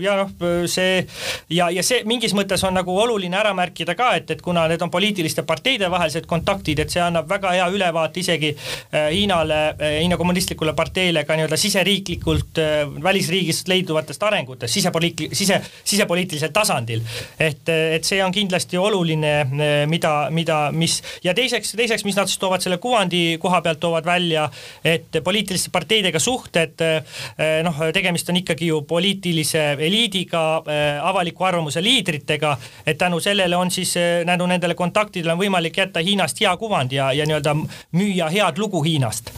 ja 0.00 0.16
noh, 0.16 0.30
see 0.68 1.06
ja, 1.50 1.68
ja 1.70 1.82
see 1.82 2.02
mingis 2.08 2.34
mõttes 2.36 2.62
on 2.66 2.74
nagu 2.76 2.94
oluline 3.00 3.36
ära 3.38 3.52
märkida 3.56 3.94
ka, 3.98 4.12
et, 4.18 4.30
et 4.30 4.42
kuna 4.42 4.66
need 4.68 4.82
on 4.82 4.90
poliitiliste 4.90 5.42
parteide 5.46 5.90
vahelised 5.90 6.26
kontaktid, 6.26 6.80
et 6.82 6.92
see 6.92 7.02
annab 7.02 7.28
väga 7.28 7.52
hea 7.56 7.66
ülevaate 7.72 8.20
isegi 8.20 8.52
Hiinale, 8.92 9.60
Hiina 9.80 10.16
kommunistlikule 10.20 10.74
parteile 10.76 11.15
meile 11.16 11.24
ka 11.26 11.36
nii-öelda 11.36 11.56
siseriiklikult 11.56 12.58
äh, 12.60 12.84
välisriigist 13.02 13.68
leiduvatest 13.68 14.22
arengutest 14.22 14.76
sisepoliit-, 14.76 15.28
sise, 15.32 15.60
sisepoliitilisel 15.84 16.52
tasandil. 16.52 17.02
et, 17.40 17.68
et 17.68 18.04
see 18.04 18.22
on 18.24 18.32
kindlasti 18.32 18.78
oluline, 18.78 19.32
äh, 19.40 19.74
mida, 19.88 20.28
mida, 20.30 20.70
mis 20.72 21.00
ja 21.24 21.34
teiseks, 21.34 21.72
teiseks, 21.76 22.04
mis 22.04 22.16
nad 22.16 22.28
siis 22.28 22.40
toovad 22.42 22.64
selle 22.64 22.78
kuvandi 22.78 23.38
koha 23.40 23.60
pealt 23.62 23.80
toovad 23.80 24.04
välja, 24.06 24.48
et 24.84 25.20
poliitiliste 25.24 25.70
parteidega 25.72 26.20
suhted, 26.20 26.80
äh, 26.84 27.60
noh, 27.64 27.80
tegemist 27.94 28.28
on 28.30 28.40
ikkagi 28.42 28.70
ju 28.70 28.82
poliitilise 28.88 29.64
eliidiga, 29.86 30.42
avaliku 31.02 31.44
arvamuse 31.46 31.82
liidritega, 31.82 32.56
et 32.86 32.98
tänu 32.98 33.20
sellele 33.20 33.56
on 33.56 33.70
siis, 33.70 33.94
tänu 34.26 34.46
nendele 34.50 34.74
kontaktidele 34.74 35.34
on 35.34 35.40
võimalik 35.40 35.78
jätta 35.80 36.02
Hiinast 36.04 36.40
hea 36.40 36.56
kuvand 36.56 36.92
ja, 36.92 37.12
ja 37.12 37.26
nii-öelda 37.28 37.56
müüa 37.96 38.30
head 38.32 38.60
lugu 38.60 38.82
Hiinast 38.84 39.32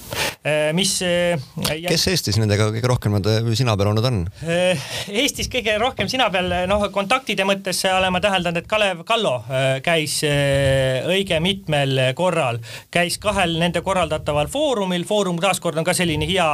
mis 0.73 0.93
ja... 1.03 1.89
kes 1.91 2.05
Eestis 2.13 2.37
nendega 2.39 2.69
kõige 2.71 2.89
rohkem 2.89 3.17
sina 3.59 3.75
peal 3.77 3.91
olnud 3.91 4.07
on? 4.07 4.19
Äh, 4.47 4.79
Eestis 5.11 5.49
kõige 5.51 5.75
rohkem 5.81 6.09
sina 6.11 6.29
peal, 6.31 6.53
noh, 6.71 6.85
kontaktide 6.95 7.43
mõttes 7.49 7.81
olen 7.91 8.13
ma 8.15 8.21
täheldanud, 8.23 8.61
et 8.63 8.69
Kalev 8.71 9.03
Kallo 9.09 9.35
äh, 9.51 9.67
käis 9.85 10.21
äh, 10.27 11.03
õige 11.11 11.41
mitmel 11.43 12.15
korral, 12.19 12.61
käis 12.95 13.19
kahel 13.23 13.57
nende 13.59 13.83
korraldataval 13.85 14.51
foorumil, 14.53 15.07
Foorum 15.09 15.41
taaskord 15.43 15.79
on 15.81 15.87
ka 15.87 15.95
selline 15.97 16.27
hea 16.29 16.47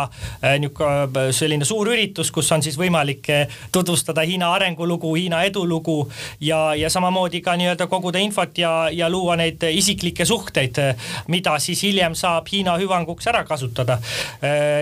niisugune 0.61 1.29
selline 1.35 1.67
suur 1.69 1.89
üritus, 1.93 2.31
kus 2.35 2.49
on 2.55 2.63
siis 2.65 2.77
võimalik 2.79 3.29
tutvustada 3.73 4.25
Hiina 4.25 4.51
arengulugu, 4.55 5.13
Hiina 5.19 5.43
edulugu 5.45 5.99
ja, 6.41 6.73
ja 6.79 6.91
samamoodi 6.93 7.43
ka 7.45 7.57
nii-öelda 7.61 7.89
koguda 7.91 8.23
infot 8.23 8.57
ja, 8.59 8.73
ja 8.93 9.11
luua 9.13 9.37
neid 9.41 9.63
isiklikke 9.69 10.25
suhteid, 10.29 10.81
mida 11.29 11.59
siis 11.63 11.85
hiljem 11.85 12.17
saab 12.19 12.49
Hiina 12.53 12.79
hüvanguks 12.81 13.29
ära 13.33 13.45
kasutada 13.49 13.84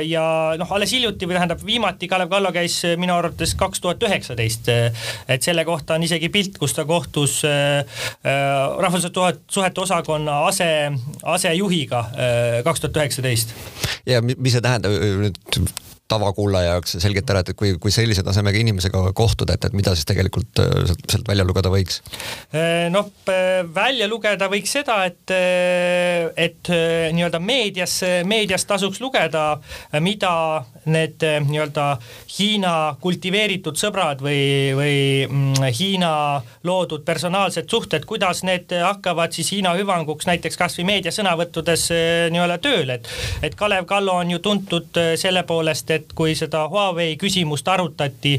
ja 0.09 0.23
ja 0.23 0.57
noh, 0.59 0.73
alles 0.77 0.93
hiljuti 0.93 1.29
või 1.29 1.37
tähendab 1.37 1.63
viimati 1.67 2.09
Kalev 2.11 2.31
Kallo 2.33 2.53
käis 2.55 2.79
eh, 2.87 2.97
minu 3.01 3.15
arvates 3.17 3.55
kaks 3.59 3.83
tuhat 3.83 4.03
üheksateist. 4.07 4.71
Eh, 4.73 5.07
et 5.37 5.45
selle 5.45 5.65
kohta 5.69 5.97
on 5.99 6.07
isegi 6.07 6.31
pilt, 6.33 6.59
kus 6.61 6.77
ta 6.77 6.85
kohtus 6.89 7.41
äh, 7.49 7.83
rahvusvaheliste 8.23 9.53
suhete 9.53 9.81
osakonna 9.81 10.43
ase, 10.49 10.69
asejuhiga 11.35 12.05
kaks 12.65 12.85
tuhat 12.85 13.01
üheksateist. 13.03 13.55
ja 14.07 14.23
mis 14.23 14.55
see 14.55 14.65
tähendab 14.65 14.95
nüüd 14.95 15.39
tavakuulaja 16.13 16.77
jaoks 16.77 16.97
selgelt 17.03 17.31
ära, 17.33 17.43
et 17.43 17.57
kui, 17.59 17.75
kui 17.83 17.95
sellise 17.95 18.25
tasemega 18.27 18.61
inimesega 18.61 19.05
kohtuda, 19.17 19.57
et, 19.57 19.69
et 19.69 19.77
mida 19.77 19.95
siis 19.97 20.09
tegelikult 20.09 20.63
äh, 20.63 20.73
sealt, 20.91 21.05
sealt 21.11 21.31
välja 21.31 21.47
lugeda 21.49 21.73
võiks? 21.73 22.01
Äh, 22.53 22.87
noh, 22.93 23.11
välja 23.75 24.09
lugeda 24.11 24.49
võiks 24.53 24.77
seda, 24.79 25.01
et, 25.09 25.25
äh, 25.35 26.29
et 26.37 26.73
nii-öelda 27.17 27.41
meedias, 27.43 27.99
meedias 28.29 28.67
tasuks 28.69 29.01
lugeda, 29.03 29.57
mida 30.05 30.33
need 30.85 31.23
nii-öelda 31.49 31.87
Hiina 32.39 32.97
kultiveeritud 33.01 33.79
sõbrad 33.79 34.23
või, 34.25 34.73
või 34.77 34.97
mm, 35.29 35.69
Hiina 35.79 36.13
loodud 36.65 37.05
personaalsed 37.07 37.71
suhted, 37.71 38.07
kuidas 38.09 38.43
need 38.47 38.73
hakkavad 38.73 39.35
siis 39.35 39.53
Hiina 39.55 39.75
hüvanguks 39.79 40.27
näiteks 40.31 40.59
kasvõi 40.61 40.87
meediasõnavõttudes 40.91 41.89
nii-öelda 42.33 42.59
tööle, 42.63 42.99
et, 43.01 43.11
et 43.43 43.59
Kalev 43.59 43.87
Kallo 43.91 44.17
on 44.23 44.31
ju 44.31 44.43
tuntud 44.43 45.03
selle 45.17 45.43
poolest, 45.49 45.91
et 45.91 46.13
kui 46.17 46.35
seda 46.39 46.65
Huawei 46.69 47.17
küsimust 47.21 47.69
arutati 47.69 48.35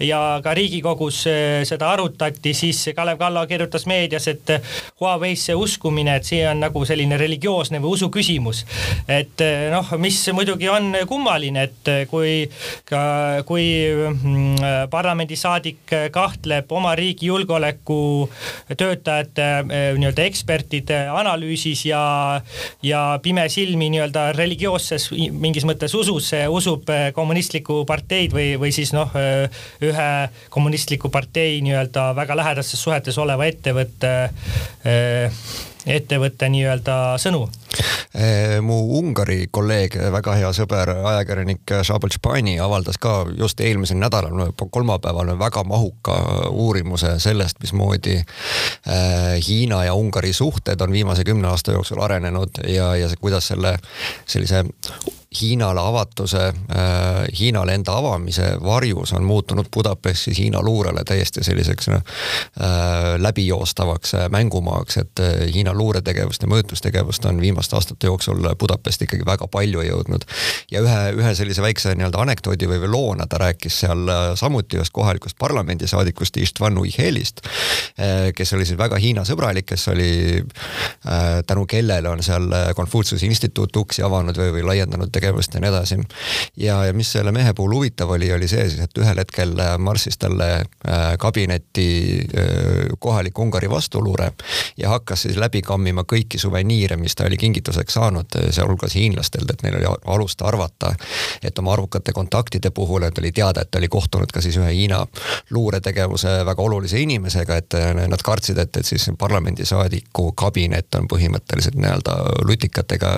ja 0.00 0.40
ka 0.44 0.54
Riigikogus 0.54 1.22
eh, 1.26 1.64
seda 1.68 1.90
arutati, 1.92 2.54
siis 2.54 2.90
Kalev 2.96 3.18
Kallo 3.18 3.44
kirjutas 3.46 3.86
meedias, 3.86 4.28
et 4.28 4.52
Huawei'sse 5.00 5.54
uskumine, 5.58 6.16
et 6.18 6.28
see 6.28 6.42
on 6.48 6.62
nagu 6.62 6.84
selline 6.88 7.18
religioosne 7.20 7.80
või 7.82 7.96
usu 7.96 8.10
küsimus. 8.14 8.64
et 9.08 9.40
eh, 9.44 9.68
noh, 9.72 9.94
mis 9.98 10.20
muidugi 10.32 10.68
on 10.68 10.94
kummaline, 11.08 11.62
et, 11.68 11.87
et 11.88 12.08
kui 12.10 12.46
ka, 12.88 13.00
kui 13.48 13.66
mm, 13.92 14.88
parlamendisaadik 14.90 15.94
kahtleb 16.12 16.72
oma 16.72 16.94
riigi 16.98 17.28
julgeoleku 17.30 18.00
töötajate 18.76 19.48
nii-öelda 19.98 20.26
ekspertide 20.28 21.00
analüüsis 21.12 21.84
ja, 21.88 22.02
ja 22.82 23.02
pimesilmi 23.22 23.90
nii-öelda 23.94 24.28
religioosses 24.36 25.10
mingis 25.14 25.66
mõttes 25.68 25.94
usus, 25.98 26.32
usub 26.48 26.90
kommunistlikku 27.16 27.82
parteid 27.88 28.34
või, 28.36 28.52
või 28.60 28.74
siis 28.74 28.92
noh, 28.96 29.12
ühe 29.84 30.10
kommunistliku 30.54 31.10
partei 31.12 31.60
nii-öelda 31.64 32.10
väga 32.18 32.36
lähedastes 32.38 32.82
suhetes 32.82 33.18
oleva 33.18 33.48
ettevõtte 33.48 34.14
ettevõtte 35.88 36.48
nii-öelda 36.52 36.96
sõnu? 37.20 37.46
Eh, 38.14 38.58
mu 38.64 38.78
Ungari 38.98 39.46
kolleeg, 39.50 39.94
väga 40.12 40.34
hea 40.38 40.50
sõber, 40.56 40.90
ajakirjanik 41.10 41.74
Šabel 41.84 42.12
Špani 42.14 42.56
avaldas 42.60 42.98
ka 43.00 43.26
just 43.36 43.60
eelmisel 43.60 44.00
nädalal, 44.00 44.52
kolmapäeval 44.56 45.34
väga 45.38 45.64
mahuka 45.68 46.16
uurimuse 46.50 47.18
sellest, 47.22 47.60
mismoodi 47.60 48.16
eh, 48.16 49.36
Hiina 49.48 49.84
ja 49.84 49.94
Ungari 49.94 50.32
suhted 50.32 50.80
on 50.80 50.92
viimase 50.92 51.24
kümne 51.24 51.48
aasta 51.52 51.76
jooksul 51.76 52.00
arenenud 52.02 52.62
ja, 52.66 52.94
ja 52.96 53.08
kuidas 53.20 53.52
selle 53.52 53.76
sellise 54.26 54.64
Hiinale 55.40 55.80
avatuse 55.80 56.46
äh,, 56.46 57.26
Hiinale 57.38 57.74
enda 57.74 57.92
avamise 57.92 58.54
varjus 58.64 59.12
on 59.12 59.24
muutunud 59.24 59.66
Budapestis 59.74 60.38
Hiina 60.38 60.62
luurele 60.62 61.02
täiesti 61.04 61.44
selliseks 61.44 61.88
noh 61.92 62.00
äh, 62.00 63.20
läbijoostavaks 63.20 64.14
äh, 64.14 64.28
mängumaaks, 64.32 64.96
et 64.96 65.20
Hiina 65.54 65.74
luuretegevust 65.74 66.42
ja 66.42 66.48
mõjutustegevust 66.48 67.28
on 67.28 67.40
viimaste 67.40 67.76
aastate 67.76 68.08
jooksul 68.08 68.40
Budapest 68.60 69.04
ikkagi 69.04 69.26
väga 69.26 69.50
palju 69.52 69.84
jõudnud. 69.84 70.24
ja 70.70 70.80
ühe, 70.80 71.02
ühe 71.20 71.34
sellise 71.34 71.62
väikse 71.62 71.92
nii-öelda 71.94 72.24
anekdoodi 72.24 72.70
või, 72.70 72.80
või 72.86 72.92
loona 72.96 73.26
ta 73.28 73.42
rääkis 73.44 73.80
seal 73.84 74.08
samuti 74.34 74.80
ühest 74.80 74.96
kohalikust 74.96 75.36
parlamendisaadikust 75.38 76.36
Istvan 76.36 76.78
Uihelist 76.78 77.44
kes 78.34 78.52
oli 78.56 78.64
siis 78.64 78.78
väga 78.78 78.96
Hiina 78.96 79.24
sõbralik, 79.28 79.68
kes 79.68 79.88
oli 79.92 80.10
tänu 81.46 81.66
kellele 81.66 82.08
on 82.08 82.22
seal 82.22 82.48
Konfutsiuse 82.76 83.26
instituut 83.26 83.76
uksi 83.76 84.02
avanud 84.02 84.38
või, 84.38 84.52
või 84.56 84.66
laiendanud 84.72 85.17
tegevust 85.18 85.54
ja 85.54 85.62
nii 85.62 85.72
edasi. 85.72 86.00
ja, 86.56 86.84
ja 86.88 86.96
mis 86.96 87.12
selle 87.12 87.32
mehe 87.34 87.52
puhul 87.54 87.74
huvitav 87.74 88.10
oli, 88.16 88.32
oli 88.32 88.48
see 88.48 88.68
siis, 88.70 88.80
et 88.84 88.98
ühel 89.02 89.18
hetkel 89.18 89.54
äh, 89.60 89.74
marssis 89.78 90.18
talle 90.18 90.48
äh, 90.54 91.16
kabinetti 91.18 91.88
äh, 92.38 92.96
kohalik 92.98 93.38
Ungari 93.38 93.70
vastuluure 93.70 94.32
ja 94.76 94.88
hakkas 94.88 95.22
siis 95.22 95.36
läbi 95.36 95.62
kammima 95.62 96.04
kõiki 96.08 96.38
suveniire, 96.38 96.96
mis 96.96 97.14
ta 97.14 97.26
oli 97.26 97.36
kingituseks 97.36 97.94
saanud, 97.98 98.38
sealhulgas 98.50 98.94
hiinlastelt, 98.94 99.50
et 99.50 99.62
neil 99.62 99.78
oli 99.80 99.88
alust 100.14 100.42
arvata, 100.42 100.92
et 101.42 101.58
oma 101.58 101.72
arvukate 101.72 102.12
kontaktide 102.12 102.70
puhul, 102.70 103.02
et 103.06 103.18
oli 103.18 103.32
teada, 103.32 103.62
et 103.62 103.70
ta 103.70 103.78
oli 103.78 103.88
kohtunud 103.88 104.32
ka 104.32 104.42
siis 104.44 104.56
ühe 104.60 104.72
Hiina 104.78 105.00
luuretegevuse 105.50 106.44
väga 106.46 106.62
olulise 106.62 107.00
inimesega, 107.00 107.56
et 107.56 107.76
nad 108.08 108.22
kartsid, 108.24 108.58
et, 108.58 108.76
et 108.76 108.86
siis 108.86 109.08
parlamendisaadiku 109.18 110.32
kabinet 110.38 110.94
on 110.98 111.08
põhimõtteliselt 111.10 111.78
nii-öelda 111.78 112.16
lutikatega 112.46 113.12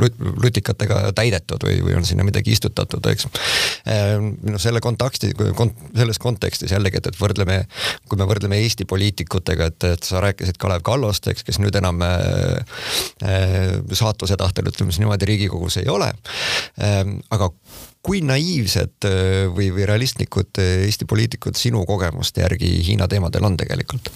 lut,, 0.00 0.20
lutikatega 0.42 1.00
täis 1.16 1.25
täidetud 1.26 1.66
või, 1.66 1.80
või 1.84 1.96
on 1.98 2.06
sinna 2.06 2.24
midagi 2.26 2.54
istutatud, 2.54 3.06
eks. 3.10 3.28
Ehm, 3.90 4.32
noh, 4.46 4.60
selle 4.62 4.80
kontakti, 4.84 5.32
selles 5.96 6.20
kontekstis 6.22 6.72
jällegi, 6.74 7.00
et, 7.00 7.10
et 7.10 7.20
võrdleme, 7.20 7.60
kui 8.08 8.20
me 8.20 8.28
võrdleme 8.28 8.60
Eesti 8.62 8.86
poliitikutega, 8.88 9.70
et, 9.72 9.88
et 9.96 10.06
sa 10.06 10.22
rääkisid 10.24 10.60
Kalev 10.62 10.84
Kallost, 10.86 11.28
eks, 11.32 11.44
kes 11.46 11.60
nüüd 11.62 11.76
enam 11.78 12.02
äh, 12.06 12.78
saatuse 13.92 14.38
tahtel 14.38 14.70
ütleme 14.70 14.92
siis 14.92 15.02
niimoodi 15.02 15.28
Riigikogus 15.28 15.80
ei 15.82 15.90
ole 15.92 16.12
äh,. 16.12 17.02
aga 17.30 17.50
kui 18.06 18.22
naiivsed 18.22 19.08
või, 19.54 19.72
või 19.74 19.86
realistlikud 19.88 20.60
Eesti 20.62 21.08
poliitikud 21.10 21.58
sinu 21.58 21.82
kogemuste 21.88 22.44
järgi 22.44 22.70
Hiina 22.86 23.08
teemadel 23.10 23.48
on 23.48 23.56
tegelikult? 23.58 24.12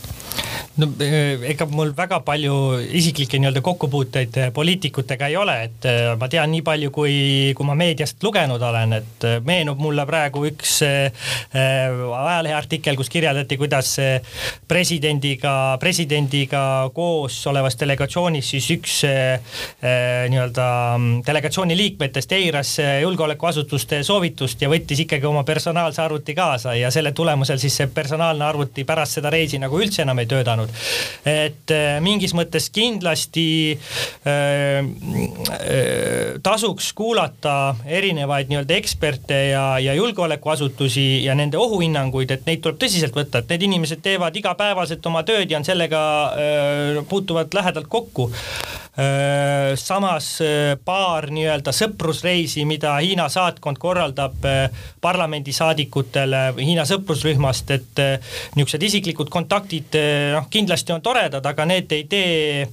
no 0.80 0.86
eh, 1.02 1.42
ega 1.50 1.66
mul 1.70 1.90
väga 1.96 2.20
palju 2.24 2.54
isiklikke 2.96 3.40
nii-öelda 3.40 3.62
kokkupuuteid 3.64 4.38
poliitikutega 4.54 5.28
ei 5.30 5.36
ole, 5.36 5.56
et 5.66 5.88
ma 6.18 6.28
tean 6.30 6.50
nii 6.52 6.62
palju, 6.66 6.90
kui, 6.94 7.14
kui 7.56 7.66
ma 7.66 7.74
meediast 7.78 8.22
lugenud 8.24 8.62
olen, 8.62 8.94
et 9.00 9.26
meenub 9.46 9.80
mulle 9.82 10.06
praegu 10.08 10.44
üks 10.48 10.80
ajaleheartikkel, 11.50 12.96
kus 12.98 13.10
kirjeldati, 13.12 13.58
kuidas 13.60 13.92
presidendiga, 14.70 15.54
presidendiga 15.82 16.62
koos 16.94 17.40
olevas 17.50 17.78
delegatsioonis 17.80 18.52
siis 18.54 18.70
üks 18.76 19.00
nii-öelda 19.04 20.68
mm, 20.96 21.22
delegatsiooni 21.26 21.76
liikmetest 21.78 22.32
eiras 22.38 22.76
julgeolekuasutuste 23.80 24.02
soovitust 24.04 24.62
ja 24.62 24.68
võttis 24.68 25.00
ikkagi 25.04 25.26
oma 25.26 25.44
personaalse 25.44 26.02
arvuti 26.02 26.34
kaasa 26.34 26.74
ja 26.74 26.90
selle 26.90 27.12
tulemusel 27.12 27.58
siis 27.58 27.76
see 27.76 27.86
personaalne 27.86 28.44
arvuti 28.44 28.84
pärast 28.84 29.18
seda 29.18 29.30
reisi 29.30 29.58
nagu 29.58 29.78
üldse 29.80 30.02
enam 30.02 30.18
ei 30.18 30.26
töötanud 30.26 30.70
et 31.24 31.70
äh, 31.70 32.00
mingis 32.00 32.34
mõttes 32.34 32.70
kindlasti 32.72 33.78
äh, 34.26 34.84
äh, 34.84 36.40
tasuks 36.42 36.92
kuulata 36.92 37.76
erinevaid 37.86 38.50
nii-öelda 38.50 38.76
eksperte 38.76 39.40
ja, 39.50 39.78
ja 39.78 39.94
julgeolekuasutusi 39.94 41.24
ja 41.24 41.34
nende 41.34 41.58
ohuhinnanguid, 41.58 42.30
et 42.30 42.46
neid 42.46 42.62
tuleb 42.64 42.80
tõsiselt 42.80 43.16
võtta, 43.16 43.42
et 43.42 43.52
need 43.54 43.68
inimesed 43.68 44.02
teevad 44.04 44.36
igapäevaselt 44.36 45.06
oma 45.06 45.22
tööd 45.26 45.50
ja 45.50 45.60
on 45.60 45.66
sellega 45.66 46.02
äh,, 46.34 47.00
puutuvad 47.08 47.54
lähedalt 47.54 47.88
kokku. 47.88 48.30
Samas 49.78 50.40
äh, 50.42 50.74
paar 50.84 51.28
nii-öelda 51.30 51.72
sõprusreisi, 51.74 52.64
mida 52.66 52.96
Hiina 52.98 53.28
saatkond 53.30 53.78
korraldab 53.78 54.42
parlamendisaadikutele 55.00 56.40
Hiina 56.58 56.82
sõprusrühmast, 56.88 57.70
et 57.70 58.00
niisugused 58.56 58.82
isiklikud 58.88 59.30
kontaktid 59.30 59.94
noh, 60.34 60.48
kindlasti 60.50 60.94
on 60.94 61.04
toredad, 61.04 61.46
aga 61.46 61.66
need 61.70 61.92
ei 61.94 62.04
tee 62.10 62.66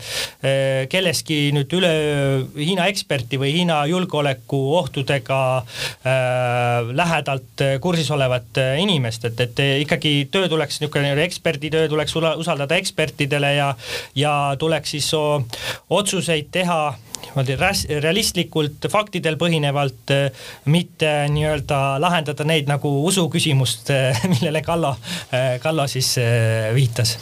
kelleski 0.89 1.51
nüüd 1.55 1.73
üleöö 1.77 2.41
Hiina 2.57 2.87
eksperti 2.91 3.39
või 3.39 3.53
Hiina 3.59 3.83
julgeolekuohtudega 3.89 5.39
äh, 5.57 6.91
lähedalt 6.97 7.65
kursis 7.81 8.09
olevat 8.11 8.57
inimest, 8.81 9.29
et, 9.29 9.45
et 9.45 9.63
ikkagi 9.83 10.15
töö 10.31 10.49
tuleks 10.49 10.81
niisugune 10.81 11.13
eksperditöö 11.27 11.87
tuleks 11.89 12.15
usaldada 12.17 12.75
ekspertidele 12.75 13.53
ja, 13.59 13.71
ja 14.15 14.33
tuleks 14.59 14.97
siis 14.97 15.13
otsuseid 16.07 16.47
teha 16.55 16.79
niimoodi 17.17 17.57
realistlikult, 17.99 18.87
faktidel 18.91 19.35
põhinevalt, 19.41 20.13
mitte 20.71 21.11
nii-öelda 21.33 21.97
lahendada 21.99 22.47
neid 22.47 22.69
nagu 22.71 22.91
usuküsimust, 23.09 23.91
millele 24.31 24.63
Kallo, 24.63 24.95
Kallo 25.63 25.87
siis 25.91 26.15
viitas 26.77 27.17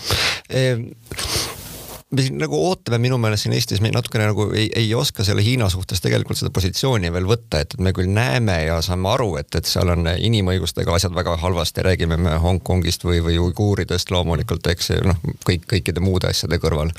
me 2.11 2.21
siin 2.21 2.37
nagu 2.37 2.57
ootame 2.67 2.99
minu 3.01 3.17
meelest 3.17 3.47
siin 3.47 3.55
Eestis, 3.57 3.79
me 3.81 3.89
natukene 3.89 4.27
nagu 4.29 4.45
ei, 4.53 4.67
ei 4.77 4.91
oska 4.93 5.23
selle 5.25 5.41
Hiina 5.41 5.71
suhtes 5.73 6.03
tegelikult 6.03 6.37
seda 6.37 6.51
positsiooni 6.53 7.09
veel 7.13 7.25
võtta, 7.25 7.63
et, 7.65 7.73
me 7.81 7.93
küll 7.97 8.11
näeme 8.13 8.59
ja 8.67 8.77
saame 8.85 9.09
aru, 9.09 9.31
et, 9.41 9.49
et 9.57 9.65
seal 9.65 9.89
on 9.89 10.05
inimõigustega 10.13 10.93
asjad 10.93 11.15
väga 11.17 11.33
halvasti, 11.41 11.81
räägime 11.85 12.19
me 12.21 12.35
Hongkongist 12.41 13.07
või, 13.07 13.23
või 13.25 13.39
uiguuridest 13.41 14.13
loomulikult, 14.13 14.69
eks 14.69 14.91
noh, 15.05 15.17
kõik, 15.47 15.65
kõikide 15.71 16.03
muude 16.03 16.29
asjade 16.29 16.59
kõrval. 16.61 16.93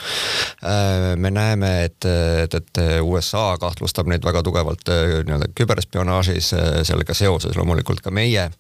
Äh, 0.67 1.13
me 1.23 1.31
näeme, 1.31 1.71
et, 1.87 2.09
et, 2.43 2.59
et 2.59 2.83
USA 3.07 3.47
kahtlustab 3.63 4.11
neid 4.11 4.27
väga 4.27 4.43
tugevalt 4.47 4.91
äh, 4.91 5.21
nii-öelda 5.23 5.53
küberspionaažis, 5.55 6.51
äh, 6.59 6.81
sellega 6.89 7.15
seoses 7.15 7.55
loomulikult 7.55 8.03
ka 8.03 8.11
meie. 8.11 8.51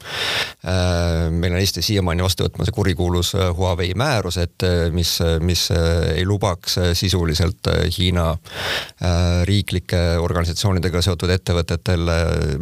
meil 0.66 1.52
on 1.52 1.58
Eesti 1.58 1.82
siiamaani 1.82 2.22
vastu 2.22 2.44
võtmas 2.46 2.70
kurikuulus 2.74 3.32
Huawei 3.56 3.92
määrus, 3.98 4.38
et 4.40 4.62
mis, 4.94 5.18
mis 5.40 5.68
ei 5.70 6.24
luba 6.26 6.35
lubaks 6.36 6.78
äh, 6.78 6.92
sisuliselt 6.94 7.66
äh, 7.66 7.88
Hiina 7.98 8.30
äh, 8.32 9.44
riiklike 9.48 10.18
organisatsioonidega 10.20 11.02
seotud 11.02 11.32
ettevõtetel 11.32 12.10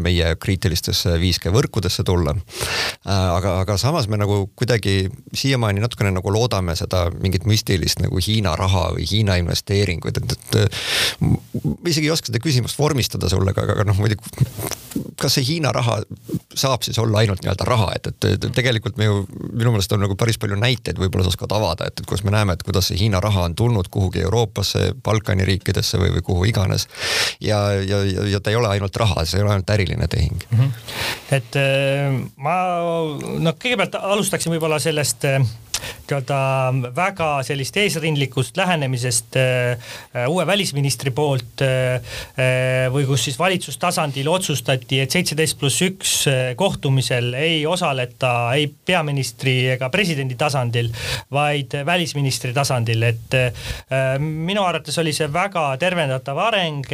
meie 0.01 0.35
kriitilistesse 0.41 1.17
5G 1.21 1.53
võrkudesse 1.55 2.05
tulla. 2.07 2.35
aga, 3.05 3.59
aga 3.63 3.77
samas 3.79 4.09
me 4.09 4.19
nagu 4.21 4.51
kuidagi 4.57 5.09
siiamaani 5.35 5.83
natukene 5.83 6.13
nagu 6.15 6.33
loodame 6.33 6.77
seda 6.79 7.07
mingit 7.15 7.47
müstilist 7.49 8.03
nagu 8.03 8.21
Hiina 8.23 8.55
raha 8.57 8.91
või 8.97 9.07
Hiina 9.11 9.37
investeeringuid, 9.43 10.21
et, 10.21 10.37
et 10.37 11.21
ma 11.21 11.91
isegi 11.91 12.09
ei 12.09 12.15
oska 12.15 12.31
seda 12.31 12.43
küsimust 12.43 12.79
vormistada 12.79 13.31
sulle, 13.33 13.55
aga, 13.55 13.67
aga 13.75 13.87
noh, 13.89 13.99
muidugi 14.01 14.23
kas 15.21 15.37
see 15.39 15.47
Hiina 15.47 15.73
raha 15.75 16.01
saab 16.55 16.85
siis 16.87 16.99
olla 17.03 17.23
ainult 17.23 17.43
nii-öelda 17.43 17.67
raha, 17.69 17.91
et, 17.97 18.11
et 18.29 18.47
tegelikult 18.55 18.99
me 19.01 19.09
ju 19.09 19.23
minu 19.53 19.75
meelest 19.75 19.93
on 19.95 20.05
nagu 20.05 20.17
päris 20.19 20.39
palju 20.41 20.59
näiteid, 20.61 20.99
võib-olla 21.01 21.27
sa 21.27 21.33
oskad 21.33 21.55
avada, 21.57 21.89
et, 21.91 22.03
kus 22.09 22.25
me 22.27 22.35
näeme, 22.35 22.57
et 22.57 22.65
kuidas 22.67 22.91
see 22.91 22.99
Hiina 23.01 23.21
raha 23.25 23.47
on 23.49 23.55
tulnud 23.59 23.64
kuhugi 23.91 24.21
Euroopasse, 24.25 24.93
Balkani 25.05 25.45
riikidesse 25.45 25.99
või, 25.99 26.13
või 26.17 26.23
kuhu 26.23 26.45
iganes. 26.45 26.89
ja, 27.41 27.73
ja, 27.73 28.03
ja, 28.05 28.27
ja 28.35 28.41
ta 28.41 28.51
ei 28.51 28.57
ole 28.57 28.69
ainult 28.69 28.97
raha, 28.97 29.25
see 29.25 29.39
ei 29.39 29.45
ole 29.45 29.55
ainult 29.57 29.71
äriline 29.71 30.09
tehing 30.09 30.47
mm. 30.51 30.59
-hmm. 30.59 30.71
et 31.39 31.57
äh, 31.57 32.19
ma 32.37 32.57
noh, 33.39 33.57
kõigepealt 33.59 33.99
alustaksin 34.01 34.53
võib-olla 34.53 34.79
sellest 34.79 35.25
äh, 35.25 35.41
nii-öelda 36.05 36.93
väga 36.95 37.29
sellist 37.47 37.77
eesrindlikust 37.81 38.57
lähenemisest 38.57 39.39
uue 40.29 40.47
välisministri 40.47 41.11
poolt 41.15 41.65
või 42.95 43.07
kus 43.09 43.25
siis 43.29 43.39
valitsustasandil 43.41 44.29
otsustati, 44.29 45.01
et 45.01 45.15
seitseteist 45.15 45.59
pluss 45.61 45.83
üks 45.87 46.15
kohtumisel 46.61 47.33
ei 47.39 47.63
osaleta 47.67 48.35
ei 48.55 48.69
peaministri 48.69 49.57
ega 49.75 49.89
presidendi 49.93 50.37
tasandil, 50.39 50.91
vaid 51.33 51.75
välisministri 51.87 52.53
tasandil, 52.57 53.03
et 53.09 53.39
minu 54.21 54.65
arvates 54.65 54.99
oli 55.03 55.15
see 55.17 55.29
väga 55.33 55.67
tervendatav 55.81 56.39
areng, 56.49 56.87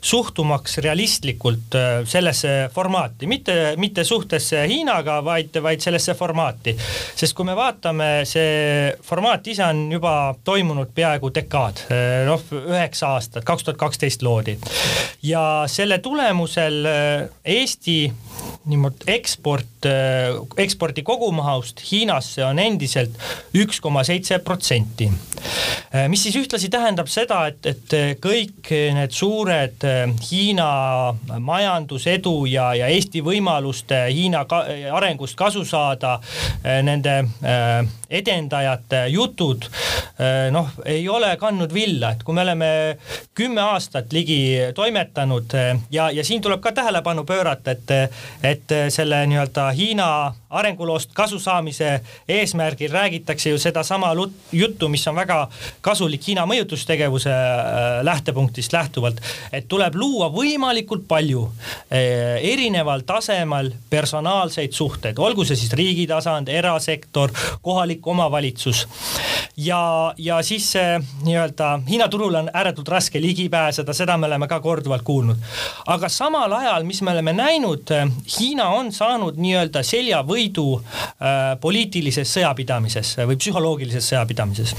suhtumaks 0.00 0.78
realistlikult 0.84 1.78
sellesse 2.08 2.54
formaati, 2.74 3.28
mitte, 3.30 3.58
mitte 3.80 4.04
suhtesse 4.04 4.64
Hiinaga, 4.70 5.20
vaid, 5.24 5.58
vaid 5.62 5.82
sellesse 5.84 6.14
formaati. 6.18 6.76
sest 7.14 7.34
kui 7.34 7.46
me 7.46 7.56
vaatame, 7.56 8.13
see 8.28 8.92
formaat 9.02 9.46
ise 9.50 9.64
on 9.66 9.86
juba 9.92 10.34
toimunud 10.44 10.90
peaaegu 10.94 11.30
dekaad, 11.34 11.84
noh 12.28 12.42
üheksa 12.60 13.14
aastat, 13.16 13.44
kaks 13.44 13.66
tuhat 13.66 13.80
kaksteist 13.80 14.22
loodi. 14.22 14.56
ja 15.22 15.64
selle 15.66 15.98
tulemusel 15.98 16.84
eh, 16.86 17.28
Eesti 17.44 17.98
niimoodi 18.64 19.04
eksport, 19.06 19.73
eh, 19.88 20.34
ekspordi 20.64 21.02
kogumahust 21.06 21.82
Hiinasse 21.84 22.44
on 22.46 22.58
endiselt 22.58 23.16
üks 23.56 23.80
koma 23.84 24.04
seitse 24.06 24.38
protsenti. 24.44 25.08
Eh, 25.92 26.06
mis 26.08 26.24
siis 26.26 26.36
ühtlasi 26.40 26.70
tähendab 26.72 27.10
seda, 27.12 27.44
et, 27.50 27.66
et 27.66 28.18
kõik 28.22 28.70
need 28.96 29.14
suured 29.14 29.84
Hiina 30.24 30.68
majandusedu 31.40 32.34
ja, 32.50 32.70
ja 32.78 32.88
Eesti 32.92 33.22
võimaluste 33.24 34.04
Hiina 34.10 34.44
ka, 34.50 34.64
arengust 34.94 35.36
kasu 35.38 35.64
saada, 35.68 36.16
nende 36.64 37.14
edendajate 38.08 39.04
jutud 39.12 39.66
noh, 40.54 40.70
ei 40.86 41.06
ole 41.10 41.32
kandnud 41.40 41.72
villa, 41.74 42.12
et 42.14 42.22
kui 42.24 42.36
me 42.36 42.44
oleme 42.44 42.70
kümme 43.34 43.62
aastat 43.64 44.12
ligi 44.14 44.38
toimetanud 44.74 45.56
ja, 45.90 46.08
ja 46.14 46.24
siin 46.24 46.42
tuleb 46.42 46.62
ka 46.64 46.72
tähelepanu 46.72 47.24
pöörata, 47.24 47.74
et, 47.74 47.90
et 48.42 48.74
selle 48.94 49.24
nii-öelda 49.30 49.70
Hiina 49.74 50.34
arenguloost 50.54 51.12
kasu 51.14 51.38
saamise 51.38 52.00
eesmärgil 52.28 52.92
räägitakse 52.92 53.50
ju 53.50 53.58
sedasama 53.58 54.12
juttu, 54.52 54.88
mis 54.88 55.06
on 55.08 55.16
väga 55.16 55.48
kasulik 55.80 56.28
Hiina 56.28 56.46
mõjutustegevuse 56.46 57.30
äh, 57.30 58.04
lähtepunktist 58.06 58.72
lähtuvalt, 58.72 59.20
et 59.52 59.68
tuleb 59.68 59.94
luua 59.98 60.30
võimalikult 60.32 61.06
palju 61.08 61.44
äh, 61.44 62.38
erineval 62.42 63.04
tasemel 63.06 63.72
personaalseid 63.90 64.72
suhteid, 64.72 65.18
olgu 65.18 65.44
see 65.44 65.58
siis 65.58 65.72
riigi 65.76 66.06
tasand, 66.06 66.48
erasektor, 66.48 67.32
kohalik 67.62 68.06
omavalitsus. 68.06 68.86
ja, 69.56 70.14
ja 70.18 70.42
siis 70.42 70.70
see 70.72 70.98
nii-öelda 71.24 71.80
Hiina 71.88 72.08
turul 72.08 72.34
on 72.34 72.50
ääretult 72.52 72.88
raske 72.88 73.20
ligi 73.20 73.48
pääseda, 73.48 73.92
seda 73.92 74.16
me 74.16 74.26
oleme 74.26 74.48
ka 74.48 74.60
korduvalt 74.60 75.02
kuulnud. 75.02 75.36
aga 75.86 76.08
samal 76.08 76.52
ajal, 76.52 76.84
mis 76.84 77.02
me 77.02 77.10
oleme 77.10 77.32
näinud, 77.32 77.90
Hiina 78.38 78.68
on 78.68 78.92
saanud 78.92 79.36
nii-öelda 79.36 79.82
seljavõidu 79.82 80.43
võidu 80.44 80.68
äh, 80.78 81.56
poliitilises 81.60 82.30
sõjapidamises 82.36 83.16
või 83.24 83.38
psühholoogilises 83.40 84.12
sõjapidamises. 84.12 84.74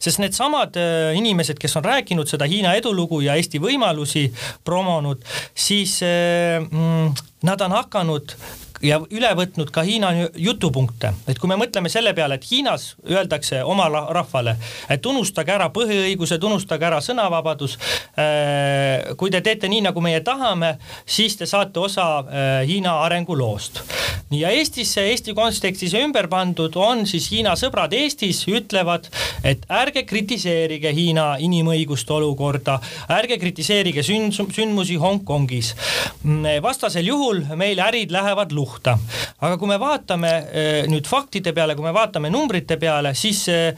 Sest 0.00 0.20
needsamad 0.20 0.76
äh, 0.76 1.12
inimesed, 1.16 1.58
kes 1.60 1.76
on 1.80 1.84
rääkinud 1.84 2.28
seda 2.28 2.48
Hiina 2.48 2.74
edulugu 2.78 3.20
ja 3.24 3.36
Eesti 3.36 3.60
võimalusi 3.60 4.28
promonud, 4.64 5.24
siis 5.54 6.00
äh, 6.06 6.60
mm, 6.60 7.14
nad 7.48 7.60
on 7.66 7.76
hakanud 7.78 8.36
ja 8.82 8.98
üle 9.12 9.30
võtnud 9.36 9.70
ka 9.72 9.84
Hiina 9.84 10.10
jutupunkte, 10.38 11.12
et 11.28 11.38
kui 11.40 11.50
me 11.50 11.58
mõtleme 11.60 11.90
selle 11.92 12.12
peale, 12.16 12.38
et 12.38 12.46
Hiinas 12.48 12.94
öeldakse 13.08 13.62
oma 13.64 13.88
rahvale, 13.90 14.56
et 14.90 15.06
unustage 15.06 15.52
ära 15.52 15.68
põhiõigused, 15.74 16.42
unustage 16.46 16.88
ära 16.88 17.00
sõnavabadus. 17.04 17.76
Äh, 18.18 19.12
kui 19.20 19.32
te 19.32 19.42
teete 19.44 19.68
nii, 19.68 19.84
nagu 19.88 20.04
meie 20.04 20.22
tahame, 20.24 20.76
siis 21.04 21.36
te 21.36 21.48
saate 21.50 21.80
osa 21.80 22.06
äh, 22.20 22.48
Hiina 22.68 23.00
arenguloost. 23.04 23.82
ja 24.30 24.50
Eestisse, 24.54 25.04
Eesti 25.10 25.34
kontekstis 25.34 25.94
ümber 25.98 26.28
pandud 26.30 26.76
on 26.76 27.04
siis 27.06 27.28
Hiina 27.32 27.56
sõbrad 27.58 27.92
Eestis 27.96 28.46
ütlevad, 28.48 29.10
et 29.44 29.66
ärge 29.68 30.04
kritiseerige 30.08 30.92
Hiina 30.94 31.34
inimõiguste 31.38 32.12
olukorda, 32.16 32.78
ärge 33.12 33.38
kritiseerige 33.38 34.02
sündmusi 34.06 34.96
Hongkongis. 34.96 35.74
Mm, 36.22 36.62
vastasel 36.62 37.10
juhul 37.10 37.44
meil 37.56 37.80
ärid 37.82 38.12
lähevad 38.14 38.52
luhtu 38.52 38.69
kohta. 38.70 38.98
aga 39.40 39.56
kui 39.58 39.68
me 39.68 39.78
vaatame 39.80 40.30
eh, 40.30 40.86
nüüd 40.90 41.08
faktide 41.08 41.52
peale, 41.56 41.74
kui 41.74 41.84
me 41.84 41.92
vaatame 41.94 42.30
numbrite 42.32 42.76
peale, 42.80 43.12
siis 43.18 43.42
eh, 43.50 43.74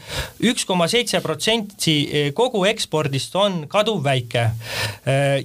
üks 0.49 0.67
koma 0.69 0.87
seitse 0.91 1.21
protsenti 1.23 1.95
eh, 2.05 2.29
kogu 2.35 2.65
ekspordist 2.69 3.35
on 3.39 3.63
kaduvväike. 3.71 4.43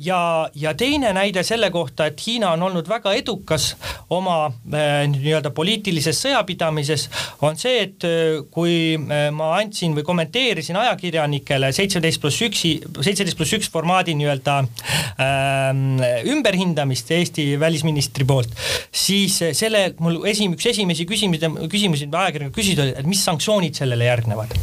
ja, 0.04 0.20
ja 0.54 0.72
teine 0.78 1.10
näide 1.14 1.42
selle 1.46 1.70
kohta, 1.74 2.06
et 2.08 2.20
Hiina 2.24 2.52
on 2.54 2.62
olnud 2.68 2.88
väga 2.88 3.12
edukas 3.18 3.72
oma 4.14 4.50
nii-öelda 4.68 5.50
poliitilises 5.54 6.20
sõjapidamises, 6.24 7.06
on 7.46 7.58
see, 7.58 7.82
et 7.86 8.06
kui 8.54 8.96
ma 8.98 9.50
andsin 9.58 9.94
või 9.96 10.06
kommenteerisin 10.06 10.78
ajakirjanikele 10.80 11.70
seitseteist 11.74 12.22
pluss 12.22 12.42
üksi, 12.46 12.74
seitseteist 13.00 13.38
pluss 13.38 13.56
üks 13.58 13.70
formaadi 13.72 14.14
nii-öelda 14.18 14.58
äh, 14.62 16.24
ümberhindamist 16.34 17.10
Eesti 17.18 17.50
välisministri 17.60 18.26
poolt, 18.28 18.54
siis 18.92 19.37
siis 19.37 19.37
selle 19.56 19.84
mul 20.02 20.20
esim-, 20.28 20.56
üks 20.56 20.70
esimesi 20.72 21.06
küsimusi, 21.08 21.50
küsimusi 21.70 22.08
ajakirjanikud 22.10 22.58
küsisid, 22.58 22.82
oli, 22.84 22.94
et 22.98 23.08
mis 23.08 23.22
sanktsioonid 23.24 23.78
sellele 23.78 24.08
järgnevad 24.10 24.54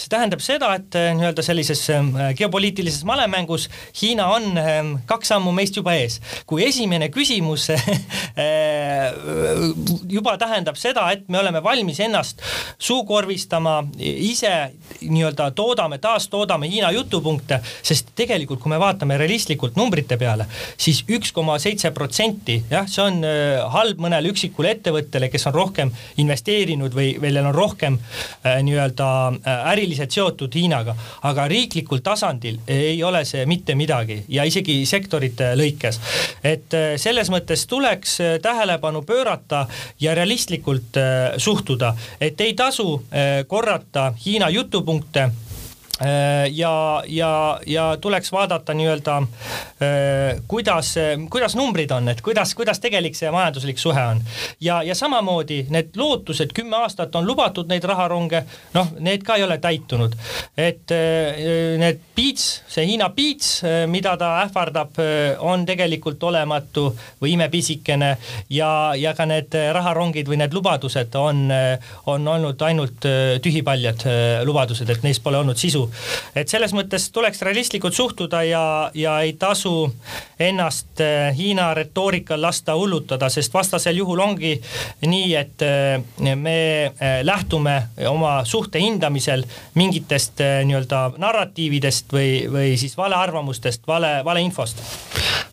see 0.00 0.10
tähendab 0.12 0.40
seda, 0.44 0.70
et 0.78 0.96
äh, 0.98 1.10
nii-öelda 1.16 1.42
sellises 1.44 1.82
ähm, 1.92 2.12
geopoliitilises 2.36 3.04
malemängus 3.08 3.68
Hiina 4.00 4.26
on 4.32 4.58
ähm, 4.58 4.92
kaks 5.08 5.32
sammu 5.32 5.52
meist 5.56 5.76
juba 5.76 5.94
ees. 5.98 6.20
kui 6.46 6.64
esimene 6.64 7.10
küsimus 7.12 7.68
äh, 7.74 7.80
juba 10.08 10.36
tähendab 10.40 10.78
seda, 10.80 11.06
et 11.12 11.28
me 11.28 11.40
oleme 11.40 11.62
valmis 11.62 12.00
ennast 12.00 12.40
suukorvistama, 12.80 13.80
ise 14.00 14.52
nii-öelda 15.02 15.50
toodame, 15.56 15.98
taastoodame 16.02 16.70
Hiina 16.70 16.90
jutupunkte, 16.96 17.60
sest 17.82 18.14
tegelikult, 18.18 18.62
kui 18.62 18.72
me 18.72 18.80
vaatame 18.80 19.18
realistlikult 19.20 19.76
numbrite 19.78 20.16
peale, 20.20 20.46
siis 20.80 21.02
üks 21.10 21.34
koma 21.36 21.58
seitse 21.62 21.92
protsenti, 21.96 22.60
jah, 22.70 22.88
see 22.90 23.04
on 23.04 23.20
äh, 23.26 23.60
halb 23.74 24.00
mõnele 24.00 24.32
üksikule 24.32 24.74
ettevõttele, 24.76 25.30
kes 25.32 25.48
on 25.50 25.56
rohkem 25.56 25.92
investeerinud 26.20 26.94
või, 26.96 27.12
või 27.20 27.34
neil 27.34 27.50
on 27.50 27.54
rohkem 27.56 27.96
nii-öelda 28.40 29.06
ärilisi 29.70 29.89
oluliselt 29.90 30.10
seotud 30.14 30.54
Hiinaga, 30.54 30.94
aga 31.26 31.46
riiklikul 31.50 31.98
tasandil 32.04 32.60
ei 32.70 33.02
ole 33.02 33.24
see 33.24 33.42
mitte 33.46 33.74
midagi 33.74 34.20
ja 34.28 34.44
isegi 34.44 34.84
sektorite 34.86 35.54
lõikes. 35.58 35.98
et 36.44 36.74
äh, 36.74 36.94
selles 36.96 37.30
mõttes 37.30 37.66
tuleks 37.66 38.20
äh, 38.20 38.38
tähelepanu 38.42 39.02
pöörata 39.02 39.66
ja 40.00 40.14
realistlikult 40.14 40.96
äh, 40.96 41.34
suhtuda, 41.36 41.94
et 42.20 42.40
ei 42.40 42.54
tasu 42.54 43.02
korrata 43.46 44.12
Hiina 44.24 44.48
jutupunkte 44.50 45.30
ja, 46.50 47.02
ja, 47.06 47.60
ja 47.66 47.96
tuleks 48.00 48.32
vaadata 48.32 48.74
nii-öelda 48.74 49.16
äh, 49.16 50.40
kuidas, 50.48 50.94
kuidas 51.30 51.56
numbrid 51.56 51.90
on, 51.90 52.08
et 52.08 52.20
kuidas, 52.24 52.54
kuidas 52.54 52.80
tegelik 52.80 53.16
see 53.16 53.30
majanduslik 53.30 53.78
suhe 53.78 54.04
on. 54.14 54.22
ja, 54.60 54.82
ja 54.82 54.94
samamoodi 54.94 55.66
need 55.68 55.96
lootused, 55.96 56.54
kümme 56.56 56.76
aastat 56.76 57.14
on 57.16 57.26
lubatud 57.26 57.68
neid 57.68 57.84
raharonge, 57.84 58.42
noh, 58.74 58.94
need 58.98 59.26
ka 59.26 59.36
ei 59.36 59.44
ole 59.44 59.58
täitunud. 59.58 60.16
et 60.56 60.94
äh, 60.96 61.76
need 61.80 62.00
piits, 62.14 62.62
see 62.68 62.86
Hiina 62.86 63.10
piits, 63.12 63.60
mida 63.86 64.16
ta 64.16 64.30
ähvardab, 64.44 64.96
on 65.44 65.66
tegelikult 65.66 66.22
olematu 66.22 66.86
või 67.20 67.34
imepisikene 67.36 68.10
ja, 68.50 68.70
ja 68.96 69.12
ka 69.14 69.26
need 69.28 69.54
raharongid 69.72 70.28
või 70.28 70.40
need 70.40 70.54
lubadused 70.56 71.14
on, 71.20 71.44
on 72.06 72.28
olnud 72.28 72.62
ainult 72.62 73.06
tühipaljad 73.42 74.04
lubadused, 74.48 74.88
et 74.90 75.04
neis 75.04 75.20
pole 75.20 75.38
olnud 75.38 75.60
sisu 75.60 75.89
et 76.34 76.48
selles 76.48 76.72
mõttes 76.76 77.08
tuleks 77.12 77.42
realistlikult 77.42 77.94
suhtuda 77.94 78.42
ja, 78.46 78.64
ja 78.94 79.18
ei 79.24 79.32
tasu 79.38 79.90
ennast 80.40 81.00
eh, 81.04 81.30
Hiina 81.36 81.70
retoorikal 81.74 82.42
lasta 82.42 82.74
hullutada, 82.78 83.28
sest 83.28 83.54
vastasel 83.54 84.00
juhul 84.00 84.22
ongi 84.24 84.54
nii, 85.06 85.34
et 85.36 85.66
eh, 85.66 86.34
me 86.36 86.58
eh, 86.86 87.20
lähtume 87.26 87.76
oma 88.08 88.40
suhte 88.44 88.80
hindamisel 88.82 89.44
mingitest 89.74 90.40
nii-öelda 90.40 91.04
narratiividest 91.20 92.12
või, 92.12 92.32
või 92.52 92.74
siis 92.80 92.96
valearvamustest, 92.98 93.86
vale, 93.88 94.18
valeinfost 94.24 94.82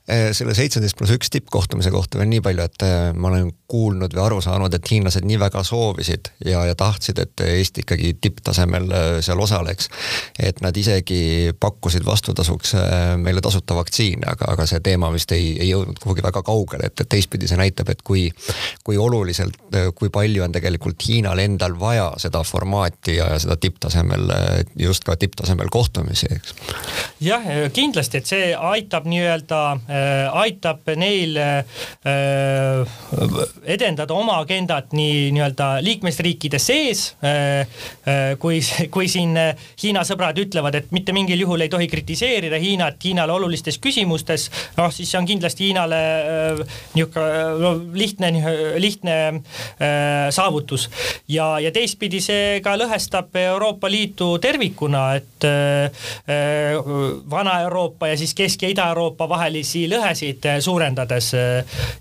selle 0.08 0.54
seitseteist 0.56 0.96
pluss 0.96 1.12
üks 1.12 1.32
tippkohtumise 1.34 1.92
kohta 1.92 2.20
veel 2.20 2.30
nii 2.32 2.42
palju, 2.46 2.64
et 2.64 2.84
ma 3.20 3.28
olen 3.28 3.50
kuulnud 3.68 4.14
või 4.16 4.24
aru 4.24 4.38
saanud, 4.42 4.74
et 4.74 4.92
hiinlased 4.92 5.26
nii 5.28 5.40
väga 5.42 5.64
soovisid 5.68 6.30
ja, 6.46 6.62
ja 6.66 6.76
tahtsid, 6.80 7.20
et 7.20 7.44
Eesti 7.44 7.84
ikkagi 7.84 8.14
tipptasemel 8.22 8.88
äh, 8.96 9.08
seal 9.26 9.40
osaleks. 9.44 9.90
et 10.40 10.62
nad 10.62 10.78
isegi 10.78 11.52
pakkusid 11.60 12.06
vastutasuks 12.06 12.74
meile 13.20 13.42
tasuta 13.42 13.76
vaktsiine, 13.76 14.24
aga, 14.32 14.52
aga 14.54 14.66
see 14.70 14.80
teema 14.84 15.10
vist 15.14 15.32
ei, 15.36 15.50
ei 15.60 15.70
jõudnud 15.72 16.00
kuhugi 16.00 16.24
väga 16.24 16.44
kaugele, 16.46 16.88
et, 16.88 17.02
et 17.02 17.10
teistpidi 17.10 17.50
see 17.50 17.60
näitab, 17.60 17.90
et 17.92 18.02
kui, 18.08 18.28
kui 18.88 18.98
oluliselt, 18.98 19.58
kui 19.96 20.10
palju 20.14 20.46
on 20.46 20.56
tegelikult 20.56 21.04
Hiinal 21.08 21.40
endal 21.44 21.76
vaja 21.80 22.10
seda 22.22 22.44
formaati 22.48 23.18
ja, 23.18 23.30
ja 23.34 23.42
seda 23.44 23.58
tipptasemel, 23.60 24.32
just 24.80 25.04
ka 25.08 25.18
tipptasemel 25.20 25.72
kohtumisi, 25.74 26.30
eks. 26.38 26.56
jah, 27.24 27.52
kindlasti, 27.74 28.22
et 28.22 28.32
see 28.32 28.50
aitab 28.56 29.08
nii-öelda 29.10 29.62
aitab 30.42 30.88
neil 30.96 31.38
äh, 31.38 31.64
edendada 33.66 34.14
oma 34.14 34.38
agendat 34.42 34.94
nii 34.98 35.32
nii-öelda 35.36 35.70
liikmesriikide 35.86 36.60
sees 36.62 37.16
äh,. 37.24 37.68
äh 38.08 38.36
kui, 38.40 38.60
kui 38.92 39.08
siin 39.12 39.36
Hiina 39.82 40.04
sõbrad 40.08 40.38
ütlevad, 40.40 40.76
et 40.78 40.92
mitte 40.96 41.14
mingil 41.16 41.42
juhul 41.42 41.64
ei 41.66 41.72
tohi 41.72 41.88
kritiseerida 41.90 42.60
Hiinat 42.62 43.04
Hiinale 43.04 43.34
olulistes 43.34 43.80
küsimustes, 43.82 44.50
noh 44.78 44.92
siis 44.94 45.12
see 45.12 45.20
on 45.20 45.28
kindlasti 45.30 45.68
Hiinale 45.68 46.02
äh, 46.02 46.62
niisugune 46.96 47.98
lihtne, 47.98 48.32
lihtne 48.78 49.18
äh, 49.28 50.30
saavutus. 50.34 50.90
ja, 51.28 51.60
ja 51.60 51.72
teistpidi 51.72 52.22
see 52.24 52.60
ka 52.64 52.76
lõhestab 52.80 53.36
Euroopa 53.48 53.90
Liitu 53.92 54.38
tervikuna, 54.42 55.04
et 55.18 55.46
Vana-Euroopa 57.30 58.08
ja 58.12 58.18
siis 58.18 58.34
Kesk- 58.38 58.64
ja 58.64 58.70
Ida-Euroopa 58.70 59.30
vahelisi 59.30 59.87
lõhesid 59.92 60.46
suurendades 60.64 61.32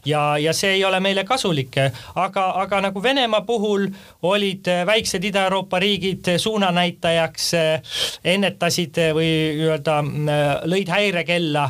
ja, 0.06 0.22
ja 0.38 0.52
see 0.56 0.76
ei 0.78 0.84
ole 0.84 1.00
meile 1.00 1.24
kasulik, 1.24 1.78
aga, 2.14 2.46
aga 2.62 2.80
nagu 2.88 3.02
Venemaa 3.02 3.42
puhul 3.46 3.86
olid 4.26 4.68
väiksed 4.86 5.24
Ida-Euroopa 5.24 5.78
riigid 5.82 6.32
suunanäitajaks, 6.42 7.50
ennetasid 8.24 9.00
või 9.16 9.30
nii-öelda 9.56 9.96
lõid 10.68 10.90
häirekella, 10.90 11.66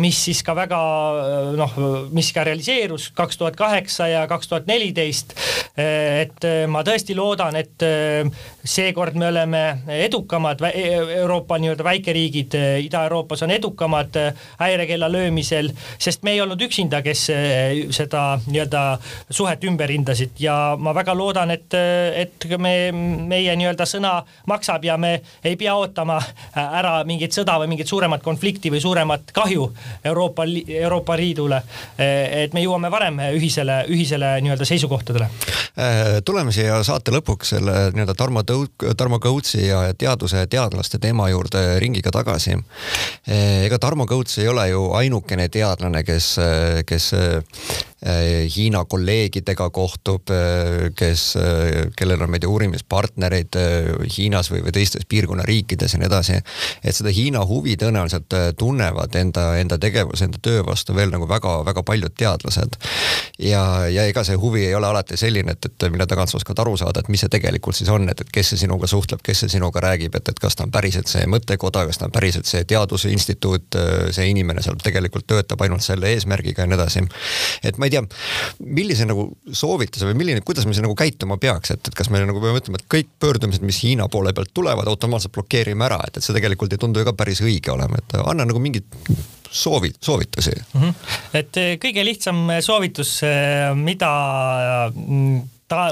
mis 0.00 0.22
siis 0.28 0.42
ka 0.46 0.56
väga 0.56 0.80
noh, 1.56 1.76
mis 2.14 2.32
ka 2.34 2.44
realiseerus 2.46 3.10
kaks 3.16 3.38
tuhat 3.40 3.56
kaheksa 3.56 4.08
ja 4.08 4.26
kaks 4.28 4.48
tuhat 4.48 4.66
neliteist. 4.66 5.34
et 5.76 6.46
ma 6.68 6.82
tõesti 6.86 7.16
loodan, 7.16 7.56
et 7.56 7.82
seekord 8.64 9.14
me 9.14 9.28
oleme 9.28 9.62
edukamad, 10.06 10.62
Euroopa 10.72 11.58
nii-öelda 11.58 11.84
väikeriigid 11.84 12.56
Ida-Euroopas 12.86 13.42
on 13.42 13.50
edukamad 13.50 14.16
häirekella 14.58 15.05
löömisel, 15.12 15.70
sest 15.98 16.22
me 16.26 16.34
ei 16.36 16.40
olnud 16.40 16.60
üksinda, 16.66 17.02
kes 17.02 17.26
seda 17.96 18.22
nii-öelda 18.46 18.82
suhet 19.30 19.64
ümber 19.64 19.90
hindasid 19.90 20.38
ja 20.40 20.76
ma 20.78 20.94
väga 20.94 21.14
loodan, 21.16 21.50
et, 21.54 21.74
et 22.14 22.46
me, 22.58 22.74
meie 22.92 23.56
nii-öelda 23.56 23.86
sõna 23.88 24.18
maksab 24.46 24.84
ja 24.84 24.96
me 25.00 25.20
ei 25.44 25.56
pea 25.56 25.74
ootama 25.76 26.18
ära 26.56 26.98
mingit 27.08 27.34
sõda 27.36 27.58
või 27.62 27.72
mingit 27.74 27.90
suuremat 27.90 28.22
konflikti 28.24 28.70
või 28.72 28.80
suuremat 28.82 29.32
kahju 29.36 29.68
Euroopa, 30.04 30.46
Euroopa 30.68 31.16
Liidule. 31.16 31.62
et 31.98 32.54
me 32.54 32.62
jõuame 32.62 32.90
varem 32.90 33.20
ühisele, 33.36 33.84
ühisele 33.92 34.36
nii-öelda 34.44 34.64
seisukohtadele. 34.64 35.28
tuleme 36.24 36.52
siia 36.52 36.82
saate 36.84 37.12
lõpuks 37.14 37.54
selle 37.56 37.76
nii-öelda 37.94 38.14
Tarmo 38.14 38.42
Tõu-, 38.46 38.94
Tarmo 38.96 39.18
Kõutsi 39.22 39.66
ja 39.66 39.82
teaduse 39.98 40.46
teadlaste 40.46 40.98
teema 40.98 41.28
juurde 41.28 41.78
ringiga 41.80 42.10
tagasi. 42.10 42.56
ega 43.26 43.78
Tarmo 43.78 44.06
Kõuts 44.06 44.38
ei 44.40 44.48
ole 44.48 44.68
ju 44.70 44.85
ainukene 44.94 45.48
teadlane, 45.48 46.04
kes, 46.04 46.36
kes 46.86 47.12
Äh, 48.04 48.46
Hiina 48.56 48.84
kolleegidega 48.84 49.70
kohtub, 49.70 50.30
äh, 50.30 50.92
kes, 50.94 51.36
äh, 51.36 51.86
kellel 51.96 52.20
on, 52.22 52.28
ma 52.30 52.36
ei 52.36 52.42
tea, 52.44 52.50
uurimispartnereid 52.52 53.56
Hiinas 54.18 54.50
või, 54.52 54.60
või 54.66 54.74
teistes 54.76 55.06
piirkonna 55.08 55.46
riikides 55.48 55.94
ja 55.94 55.98
nii 55.98 56.06
edasi. 56.06 56.36
et 56.84 56.94
seda 56.94 57.08
Hiina 57.08 57.40
huvi 57.48 57.72
tõenäoliselt 57.80 58.36
tunnevad 58.58 59.16
enda, 59.16 59.46
enda 59.56 59.78
tegevuse, 59.78 60.28
enda 60.28 60.38
töö 60.42 60.60
vastu 60.66 60.94
veel 60.94 61.08
nagu 61.10 61.26
väga-väga 61.28 61.82
paljud 61.82 62.12
teadlased. 62.18 62.76
ja, 63.38 63.88
ja 63.88 64.04
ega 64.04 64.24
see 64.24 64.36
huvi 64.36 64.66
ei 64.66 64.74
ole 64.74 64.86
alati 64.86 65.16
selline, 65.16 65.56
et, 65.56 65.64
et 65.64 65.88
mille 65.90 66.06
tagant 66.06 66.28
sa 66.28 66.36
oskad 66.36 66.58
aru 66.58 66.76
saada, 66.76 67.00
et 67.00 67.08
mis 67.08 67.24
see 67.24 67.32
tegelikult 67.32 67.80
siis 67.80 67.88
on, 67.88 68.08
et, 68.08 68.20
et 68.20 68.30
kes 68.30 68.52
see 68.52 68.62
sinuga 68.66 68.86
suhtleb, 68.86 69.24
kes 69.24 69.40
see 69.40 69.56
sinuga 69.56 69.80
räägib, 69.80 70.14
et, 70.14 70.28
et 70.28 70.38
kas 70.38 70.54
ta 70.56 70.68
on 70.68 70.70
päriselt 70.70 71.08
see 71.08 71.24
mõttekoda, 71.24 71.86
kas 71.88 71.98
ta 71.98 72.10
on 72.10 72.12
päriselt 72.12 72.44
see 72.44 72.68
teadusinstituut, 72.68 73.80
see 74.12 74.30
inimene 74.30 74.62
seal 74.62 74.75
tegelikult 74.84 75.26
töötab 75.28 75.62
ainult 75.64 75.84
selle 75.84 76.10
eesmärgiga 76.14 76.64
ja 76.64 76.70
nii 76.70 76.78
edasi. 76.78 77.04
et 77.66 77.78
ma 77.78 77.88
ei 77.88 77.94
tea, 77.96 78.02
millise 78.60 79.06
nagu 79.08 79.28
soovituse 79.52 80.08
või 80.08 80.18
milline, 80.22 80.44
kuidas 80.46 80.66
me 80.66 80.74
siin 80.76 80.86
nagu 80.86 80.96
käituma 80.98 81.38
peaks, 81.42 81.74
et, 81.76 81.88
et 81.88 81.96
kas 81.96 82.10
me 82.12 82.22
nagu 82.24 82.42
peame 82.42 82.62
ütlema, 82.62 82.80
et 82.80 82.88
kõik 82.96 83.12
pöördumised, 83.22 83.64
mis 83.66 83.82
Hiina 83.84 84.08
poole 84.12 84.32
pealt 84.36 84.52
tulevad, 84.56 84.88
automaatselt 84.90 85.34
blokeerime 85.36 85.88
ära, 85.88 86.00
et, 86.06 86.18
et 86.18 86.26
see 86.26 86.36
tegelikult 86.36 86.72
ei 86.72 86.82
tundu 86.82 87.02
ju 87.02 87.08
ka 87.08 87.16
päris 87.16 87.42
õige 87.44 87.72
olema, 87.74 88.00
et 88.00 88.18
anna 88.22 88.46
nagu 88.48 88.62
mingid 88.62 88.86
soovi, 89.50 89.92
soovitusi 90.00 90.52
mm. 90.52 90.80
-hmm. 90.80 90.94
et 91.40 91.60
kõige 91.82 92.04
lihtsam 92.04 92.48
soovitus, 92.60 93.20
mida 93.74 94.12
ta 95.68 95.90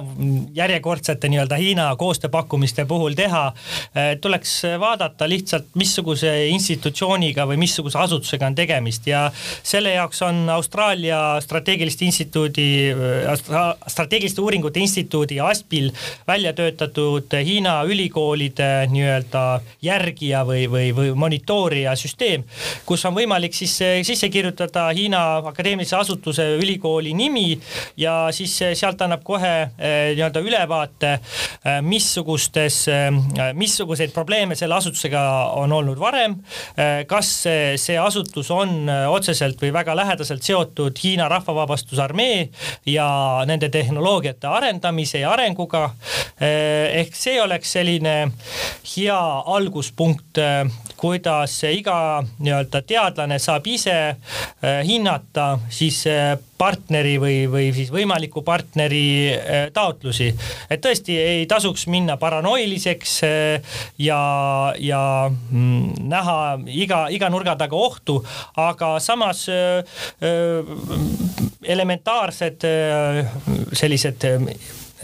järjekordsete 0.55 1.29
nii-öelda 1.29 1.57
Hiina 1.59 1.97
koostööpakkumiste 1.97 2.85
puhul 2.85 3.15
teha, 3.19 3.53
eh, 3.95 4.19
tuleks 4.21 4.63
vaadata 4.81 5.29
lihtsalt, 5.29 5.67
missuguse 5.75 6.31
institutsiooniga 6.49 7.47
või 7.47 7.59
missuguse 7.59 7.99
asutusega 7.99 8.47
on 8.47 8.55
tegemist 8.55 9.07
ja 9.07 9.25
selle 9.63 9.97
jaoks 9.97 10.23
on 10.23 10.49
Austraalia 10.51 11.41
strateegiliste 11.41 12.05
instituudi, 12.05 12.69
eh, 12.91 13.33
strateegiliste 13.87 14.41
uuringute 14.41 14.81
instituudi 14.81 15.41
ASPIL 15.41 15.91
välja 16.27 16.53
töötatud 16.53 17.35
Hiina 17.45 17.83
ülikoolide 17.83 18.87
nii-öelda 18.91 19.61
järgija 19.83 20.45
või, 20.47 20.69
või, 20.71 20.95
või 20.95 21.15
monitoorija 21.15 21.97
süsteem, 21.97 22.45
kus 22.87 23.05
on 23.05 23.15
võimalik 23.15 23.55
siis 23.55 23.75
eh, 23.83 24.05
sisse 24.07 24.29
kirjutada 24.29 24.87
Hiina 24.95 25.25
akadeemilise 25.37 25.97
asutuse 25.97 26.47
ülikooli 26.63 27.15
nimi 27.15 27.59
ja 27.97 28.29
siis 28.31 28.55
sealt 28.79 29.03
annab 29.03 29.27
kohe 29.27 29.64
nii-öelda 29.79 30.41
ülevaate, 30.41 31.13
eh, 31.65 31.81
missugustes, 31.83 32.89
eh, 32.89 33.11
missuguseid 33.53 34.13
probleeme 34.13 34.55
selle 34.55 34.75
asutusega 34.75 35.23
on 35.55 35.73
olnud 35.73 35.99
varem. 36.01 36.37
kas 37.07 37.29
see 37.77 37.97
asutus 37.99 38.51
on 38.51 38.89
otseselt 39.09 39.61
või 39.63 39.73
väga 39.73 39.95
lähedaselt 39.97 40.43
seotud 40.43 40.99
Hiina 41.03 41.29
Rahvavabastusarmee 41.29 42.49
ja 42.87 43.07
nende 43.47 43.69
tehnoloogiate 43.69 44.47
arendamise 44.47 45.19
ja 45.19 45.31
arenguga. 45.31 45.91
ehk 46.41 47.15
see 47.17 47.41
oleks 47.43 47.73
selline 47.73 48.33
hea 48.97 49.21
alguspunkt, 49.47 50.39
kuidas 50.97 51.63
iga 51.71 52.25
nii-öelda 52.39 52.83
teadlane 52.83 53.39
saab 53.39 53.67
ise 53.67 54.17
hinnata 54.85 55.59
siis 55.69 56.05
partneri 56.59 57.17
või, 57.21 57.37
või 57.51 57.71
siis 57.75 57.91
võimaliku 57.93 58.43
partneri 58.47 59.07
äh, 59.35 59.67
taotlusi. 59.75 60.31
et 60.71 60.83
tõesti 60.85 61.17
ei 61.19 61.47
tasuks 61.51 61.87
minna 61.93 62.17
paranoiliseks 62.21 63.17
äh, 63.27 63.77
ja, 63.99 64.21
ja 64.79 65.03
mm, 65.31 66.07
näha 66.11 66.39
iga, 66.67 67.05
iga 67.11 67.31
nurga 67.33 67.57
taga 67.61 67.77
ohtu, 67.77 68.21
aga 68.57 68.95
samas 69.03 69.47
äh, 69.53 69.83
elementaarsed 71.65 72.65
sellised 73.73 74.25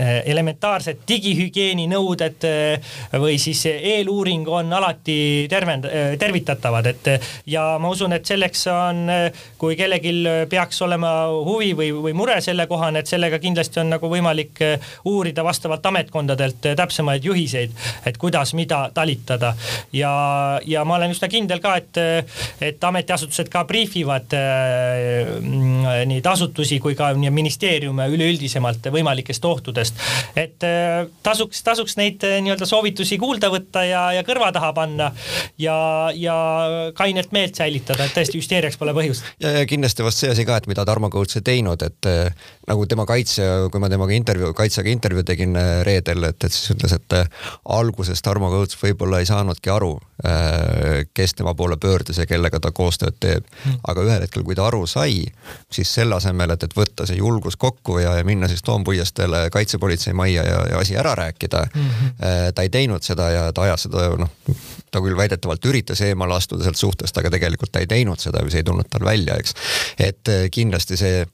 elementaarsed 0.01 1.05
digihügieeni 1.09 1.87
nõuded 1.91 2.47
eh, 2.49 2.93
või 3.21 3.39
siis 3.41 3.63
eeluuring 3.71 4.49
on 4.49 4.73
alati 4.73 5.47
tervend-, 5.51 5.89
eh, 5.91 6.15
tervitatavad, 6.21 6.87
et 6.91 7.11
ja 7.51 7.65
ma 7.81 7.91
usun, 7.93 8.15
et 8.17 8.27
selleks 8.27 8.67
on, 8.73 9.03
kui 9.59 9.77
kellelgi 9.79 10.13
peaks 10.51 10.81
olema 10.87 11.13
huvi 11.47 11.73
või, 11.77 11.91
või 12.09 12.15
mure 12.17 12.39
sellekohane, 12.45 13.03
et 13.03 13.11
sellega 13.11 13.39
kindlasti 13.43 13.83
on 13.83 13.95
nagu 13.95 14.11
võimalik 14.11 14.63
uurida 15.09 15.45
vastavalt 15.45 15.87
ametkondadelt 15.87 16.71
täpsemaid 16.77 17.25
juhiseid, 17.25 17.75
et 18.07 18.19
kuidas, 18.21 18.55
mida 18.59 18.83
talitada. 18.95 19.55
ja, 19.93 20.13
ja 20.67 20.85
ma 20.85 20.97
olen 20.97 21.15
üsna 21.15 21.29
kindel 21.29 21.61
ka, 21.61 21.77
et, 21.81 22.01
et 22.61 22.85
ametiasutused 22.85 23.49
ka 23.53 23.65
briifivad 23.69 24.35
nii 25.41 26.21
asutusi 26.31 26.79
kui 26.81 26.95
ka 26.99 27.11
ministeeriume 27.15 28.07
üleüldisemalt 28.15 28.87
võimalikest 28.95 29.45
ohtudest 29.45 29.90
sellest. 29.91 30.37
et 30.37 30.67
äh, 30.67 31.07
tasuks, 31.23 31.63
tasuks 31.67 31.97
neid 32.01 32.23
äh, 32.27 32.39
nii-öelda 32.45 32.67
soovitusi 32.69 33.19
kuulda 33.19 33.51
võtta 33.53 33.85
ja, 33.87 34.03
ja 34.17 34.25
kõrva 34.27 34.51
taha 34.53 34.73
panna 34.77 35.11
ja, 35.59 35.77
ja 36.15 36.37
kainet 36.97 37.33
meelt 37.33 37.59
säilitada, 37.59 38.07
et 38.07 38.17
tõesti 38.17 38.41
hüsteeriaks 38.41 38.79
pole 38.81 38.95
põhjust. 38.97 39.27
ja, 39.43 39.61
ja 39.61 39.67
kindlasti 39.69 40.07
vast 40.07 40.23
see 40.23 40.33
asi 40.33 40.47
ka, 40.49 40.61
et 40.61 40.69
mida 40.71 40.85
Tarmo 40.89 41.11
Kõuts 41.11 41.39
teinud, 41.45 41.83
et 41.83 42.11
äh, 42.11 42.31
nagu 42.71 42.87
tema 42.87 43.07
kaitsja, 43.09 43.69
kui 43.73 43.83
ma 43.83 43.91
temaga 43.93 44.15
intervjuu, 44.17 44.53
kaitsjaga 44.57 44.93
intervjuu 44.93 45.27
tegin 45.27 45.57
reedel, 45.87 46.31
et, 46.31 46.45
et 46.45 46.55
siis 46.55 46.75
ütles, 46.75 46.95
et 46.97 47.19
alguses 47.65 48.23
Tarmo 48.23 48.53
Kõuts 48.53 48.79
võib-olla 48.81 49.21
ei 49.21 49.29
saanudki 49.29 49.73
aru, 49.73 49.97
kes 51.15 51.35
tema 51.35 51.55
poole 51.55 51.77
pöördus 51.81 52.19
ja 52.19 52.27
kellega 52.27 52.61
ta 52.61 52.71
koostööd 52.71 53.17
teeb. 53.21 53.47
Hmm. 53.65 53.79
aga 53.89 54.03
ühel 54.05 54.25
hetkel, 54.25 54.45
kui 54.45 54.55
ta 54.55 54.67
aru 54.67 54.87
sai, 54.87 55.25
siis 55.73 55.95
selle 55.95 56.17
asemel, 56.17 56.55
et, 56.55 56.67
et 56.67 56.77
võtta 56.77 57.07
see 57.09 57.17
julgus 57.21 57.57
kokku 57.57 57.99
ja, 58.03 58.17
ja 58.19 58.25
minna 58.25 58.49
siis 58.49 58.63
Toompuiesteele 58.67 59.47
kaitsepolitsei 59.53 60.13
majja 60.17 60.45
ja, 60.45 60.61
ja 60.71 60.79
asi 60.79 60.97
ära 60.97 61.15
rääkida 61.15 61.67
mm, 61.75 61.89
-hmm. 61.89 62.53
ta 62.55 62.63
ei 62.63 62.69
teinud 62.69 63.03
seda 63.03 63.31
ja 63.31 63.53
ta 63.53 63.63
ajas 63.63 63.89
seda 63.89 64.09
noh, 64.17 64.31
ta 64.91 65.03
küll 65.05 65.17
väidetavalt 65.17 65.65
üritas 65.71 66.01
eemale 66.07 66.37
astuda 66.37 66.67
sealt 66.67 66.81
suhtest, 66.81 67.17
aga 67.19 67.31
tegelikult 67.33 67.73
ta 67.73 67.83
ei 67.83 67.89
teinud 67.91 68.21
seda 68.21 68.43
või 68.45 68.53
see 68.53 68.63
ei 68.63 68.69
tulnud 68.69 68.89
tal 68.91 69.05
välja, 69.07 69.37
eks. 69.41 69.55
et 69.99 70.31
kindlasti 70.53 70.99
see, 71.01 71.25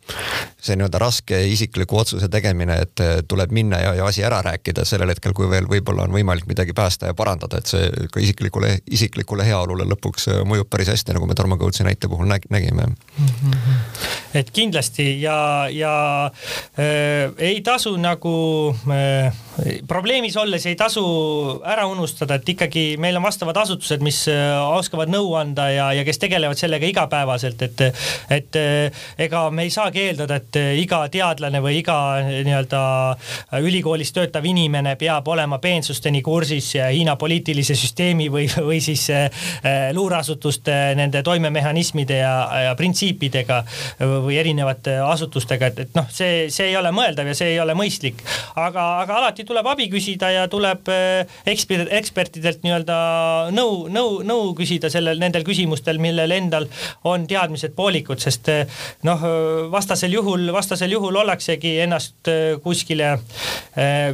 see 0.60 0.76
nii-öelda 0.76 1.00
raske 1.02 1.40
isikliku 1.52 2.00
otsuse 2.02 2.28
tegemine, 2.32 2.78
et 2.86 3.04
tuleb 3.28 3.54
minna 3.56 3.80
ja, 3.82 3.94
ja 4.00 4.06
asi 4.06 4.24
ära 4.26 4.42
rääkida 4.46 4.84
sellel 4.88 5.14
hetkel, 5.14 5.34
kui 5.36 5.48
veel 5.50 5.68
võib-olla 5.70 6.06
on 6.06 6.14
võimalik 6.16 6.48
midagi 6.50 6.76
päästa 6.76 7.10
ja 7.10 7.16
parandada, 7.18 7.60
et 7.60 7.70
see 7.70 8.08
ka 8.12 8.22
isiklikule, 8.22 8.76
isiklikule 8.90 9.46
heaolule 9.46 9.88
lõpuks 9.94 10.30
mõjub 10.48 10.70
päris 10.70 10.92
hästi, 10.92 11.16
nagu 11.16 11.28
me 11.28 11.36
Tarmo 11.38 11.58
Kõutsi 11.60 11.86
näite 11.86 12.08
puhul 12.08 12.28
nägime 12.28 12.86
mm. 12.86 12.96
-hmm. 13.18 13.80
Et 14.34 14.50
kindlasti 14.50 15.20
ja, 15.20 15.68
ja 15.70 15.94
äh, 16.78 17.32
ei 17.38 17.60
tasu 17.66 17.96
nagu 18.00 18.36
äh, 18.90 19.32
probleemis 19.88 20.36
olles 20.36 20.66
ei 20.66 20.76
tasu 20.76 21.04
ära 21.64 21.86
unustada, 21.88 22.36
et 22.36 22.48
ikkagi 22.48 22.84
meil 23.00 23.16
on 23.16 23.24
vastavad 23.24 23.56
asutused, 23.62 24.02
mis 24.04 24.22
äh, 24.30 24.52
oskavad 24.76 25.10
nõu 25.12 25.32
anda 25.38 25.68
ja, 25.72 25.88
ja 25.96 26.04
kes 26.06 26.20
tegelevad 26.20 26.58
sellega 26.60 26.88
igapäevaselt, 26.90 27.62
et, 27.66 27.84
et 28.32 28.58
äh, 28.60 29.04
ega 29.26 29.46
me 29.50 29.66
ei 29.66 29.72
saagi 29.72 30.04
eeldada, 30.08 30.40
et 30.42 30.60
äh, 30.60 30.72
iga 30.82 31.00
teadlane 31.12 31.62
või 31.64 31.80
iga 31.80 31.96
nii-öelda 32.26 32.82
ülikoolis 33.64 34.12
töötav 34.16 34.44
inimene 34.46 34.96
peab 35.00 35.28
olema 35.32 35.58
peensusteni 35.62 36.22
kursis 36.24 36.74
Hiina 36.76 37.16
poliitilise 37.16 37.76
süsteemi 37.78 38.28
või, 38.32 38.46
või 38.68 38.80
siis 38.84 39.06
luureasutuste 39.96 40.74
nende 40.98 41.22
toimemehhanismide 41.24 42.18
ja, 42.20 42.34
ja 42.66 42.74
printsiipidega 42.78 43.62
või 44.24 44.38
erinevate 44.40 44.96
asutustega, 45.04 45.70
et, 45.70 45.78
et 45.86 45.96
noh, 45.96 46.06
see, 46.12 46.46
see 46.52 46.70
ei 46.70 46.76
ole 46.78 46.92
mõeldav 46.94 47.28
ja 47.30 47.34
see 47.36 47.54
ei 47.54 47.60
ole 47.60 47.74
mõistlik. 47.78 48.22
aga, 48.56 48.84
aga 49.02 49.18
alati 49.20 49.44
tuleb 49.46 49.66
abi 49.70 49.88
küsida 49.92 50.30
ja 50.32 50.46
tuleb 50.50 50.88
eh, 50.92 51.36
ekspert, 51.52 51.90
ekspertidelt 51.98 52.64
nii-öelda 52.64 52.98
nõu, 53.56 53.86
nõu, 53.92 54.20
nõu 54.26 54.52
küsida 54.58 54.90
sellel, 54.92 55.20
nendel 55.22 55.44
küsimustel, 55.46 56.00
millel 56.02 56.32
endal 56.36 56.68
on 57.04 57.26
teadmised 57.28 57.74
poolikud, 57.76 58.22
sest 58.22 58.50
eh, 58.52 58.64
noh, 59.06 59.26
vastasel 59.72 60.14
juhul, 60.14 60.48
vastasel 60.54 60.92
juhul 60.92 61.20
ollaksegi 61.22 61.76
ennast 61.86 62.32
eh, 62.32 62.56
kuskile 62.62 63.16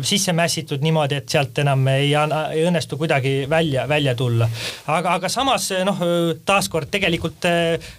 sisse 0.03 0.33
mässitud 0.35 0.83
niimoodi, 0.83 1.21
et 1.21 1.31
sealt 1.31 1.59
enam 1.63 1.85
ei, 1.93 2.11
ei 2.11 2.65
õnnestu 2.67 2.97
kuidagi 2.99 3.45
välja, 3.51 3.85
välja 3.89 4.15
tulla. 4.19 4.49
aga, 4.91 5.17
aga 5.19 5.31
samas 5.31 5.69
noh, 5.87 6.01
taaskord 6.47 6.91
tegelikult 6.91 7.47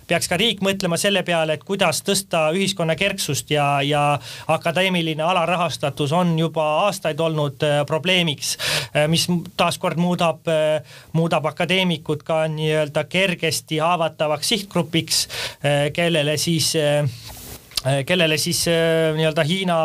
peaks 0.07 0.27
ka 0.29 0.37
riik 0.39 0.63
mõtlema 0.65 0.97
selle 0.99 1.23
peale, 1.23 1.55
et 1.57 1.63
kuidas 1.63 1.92
tõsta 2.01 2.47
ühiskonna 2.56 2.95
kerksust 2.95 3.51
ja, 3.51 3.82
ja 3.86 4.19
akadeemiline 4.47 5.23
alarahastatus 5.23 6.12
on 6.12 6.39
juba 6.39 6.65
aastaid 6.86 7.19
olnud 7.19 7.63
äh, 7.63 7.86
probleemiks, 7.86 8.58
äh, 8.95 9.08
mis 9.08 9.27
taaskord 9.58 10.01
muudab, 10.01 10.47
äh, 10.47 10.82
muudab 11.13 11.45
akadeemikud 11.51 12.23
ka 12.23 12.43
nii-öelda 12.47 13.03
kergesti 13.03 13.77
haavatavaks 13.84 14.49
sihtgrupiks, 14.49 15.27
kellele 15.93 16.38
siis 16.38 16.73
kellele 18.08 18.38
siis 18.41 18.63
nii-öelda 18.67 19.43
Hiina 19.48 19.78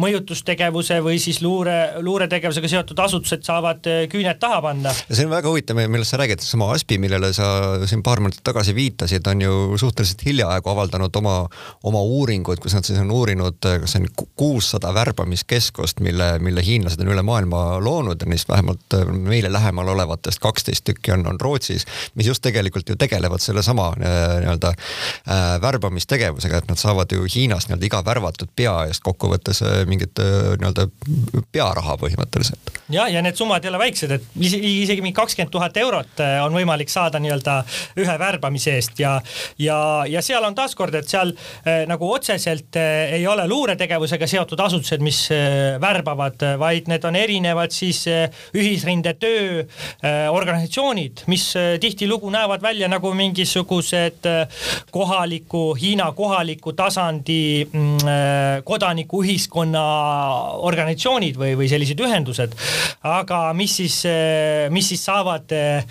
mõjutustegevuse 0.00 0.98
või 1.04 1.16
siis 1.20 1.38
luure, 1.42 1.76
luuretegevusega 2.04 2.68
seotud 2.68 3.00
asutused 3.00 3.44
saavad 3.46 3.86
eh, 3.88 4.02
küüned 4.12 4.38
taha 4.40 4.60
panna. 4.64 4.92
see 4.92 5.24
on 5.24 5.32
väga 5.32 5.48
huvitav, 5.48 5.80
millest 5.88 6.12
sa 6.12 6.20
räägid, 6.20 6.42
seesama 6.44 6.68
ASPI, 6.74 6.98
millele 7.02 7.32
sa 7.36 7.48
siin 7.88 8.02
paar 8.06 8.20
minutit 8.20 8.44
tagasi 8.46 8.74
viitasid, 8.76 9.26
on 9.30 9.44
ju 9.46 9.78
suhteliselt 9.80 10.24
hiljaaegu 10.26 10.72
avaldanud 10.72 11.16
oma, 11.20 11.36
oma 11.88 12.02
uuringuid, 12.02 12.60
kus 12.62 12.76
nad 12.76 12.86
siis 12.86 13.00
on 13.00 13.12
uurinud, 13.14 13.58
kas 13.60 13.96
see 13.96 14.04
on 14.04 14.26
kuussada 14.36 14.92
värbamiskeskust, 14.94 16.02
mille, 16.04 16.36
mille 16.44 16.64
hiinlased 16.64 17.00
on 17.04 17.12
üle 17.14 17.24
maailma 17.26 17.64
loonud 17.82 18.20
ja 18.20 18.30
neist 18.30 18.48
vähemalt 18.52 18.98
meile 19.16 19.52
lähemal 19.52 19.94
olevatest 19.96 20.42
kaksteist 20.44 20.84
tükki 20.86 21.14
on, 21.16 21.26
on 21.30 21.40
Rootsis, 21.40 21.86
mis 22.14 22.28
just 22.28 22.44
tegelikult 22.44 22.88
ju 22.88 22.98
tegelevad 23.00 23.40
sellesama 23.42 23.90
nii-öelda 23.96 24.72
äh, 24.76 25.56
värbamistegevusega, 25.62 26.60
et 26.60 26.70
nad 26.70 26.80
saavad 26.80 27.12
ju 27.12 27.24
Hiinast 27.46 27.70
nii-öelda 27.70 27.86
iga 27.86 28.00
värvatud 28.02 28.50
pea 28.58 28.72
eest 28.88 29.04
kokkuvõttes 29.06 29.60
mingit 29.86 30.18
äh, 30.18 30.56
nii-öelda 30.58 30.86
pearaha 31.54 31.94
põhimõtteliselt. 32.00 32.72
ja, 32.90 33.06
ja 33.12 33.22
need 33.22 33.38
summad 33.38 33.64
ei 33.64 33.70
ole 33.70 33.78
väiksed, 33.84 34.14
et 34.16 34.24
isegi 34.40 35.04
mingi 35.04 35.14
kakskümmend 35.14 35.52
tuhat 35.54 35.76
eurot 35.78 36.22
äh, 36.24 36.38
on 36.42 36.56
võimalik 36.56 36.90
saada 36.90 37.20
nii-öelda 37.22 37.56
ühe 38.02 38.16
värbamise 38.18 38.74
eest 38.74 38.98
ja, 38.98 39.14
ja, 39.62 39.78
ja 40.10 40.22
seal 40.26 40.42
on 40.46 40.56
taaskord, 40.58 40.96
et 40.98 41.06
seal 41.10 41.30
äh, 41.36 41.84
nagu 41.86 42.08
otseselt 42.10 42.76
ei 42.76 43.22
ole 43.30 43.46
luuretegevusega 43.48 44.26
seotud 44.26 44.60
asutused, 44.60 45.02
mis 45.04 45.20
värbavad, 45.80 46.42
vaid 46.58 46.90
need 46.90 47.04
on 47.06 47.16
erinevad 47.16 47.74
siis 47.74 48.02
ühisrinde 48.56 49.12
töö 49.20 49.62
organisatsioonid, 50.32 51.22
mis 51.30 51.46
tihtilugu 51.80 52.30
näevad 52.32 52.64
välja 52.64 52.88
nagu 52.90 53.12
mingisugused 53.14 54.26
kohaliku, 54.90 55.62
Hiina 55.78 56.10
kohaliku 56.16 56.74
tasandi 56.76 57.35
mm, 57.64 58.62
kodanikuühiskonna 58.66 59.82
organisatsioonid 60.66 61.38
või, 61.38 61.54
või 61.58 61.68
sellised 61.70 62.00
ühendused. 62.00 62.54
aga 63.06 63.40
mis 63.56 63.76
siis, 63.76 63.96
mis 64.72 64.88
siis 64.88 65.04
saavad 65.06 65.52
eh, 65.54 65.84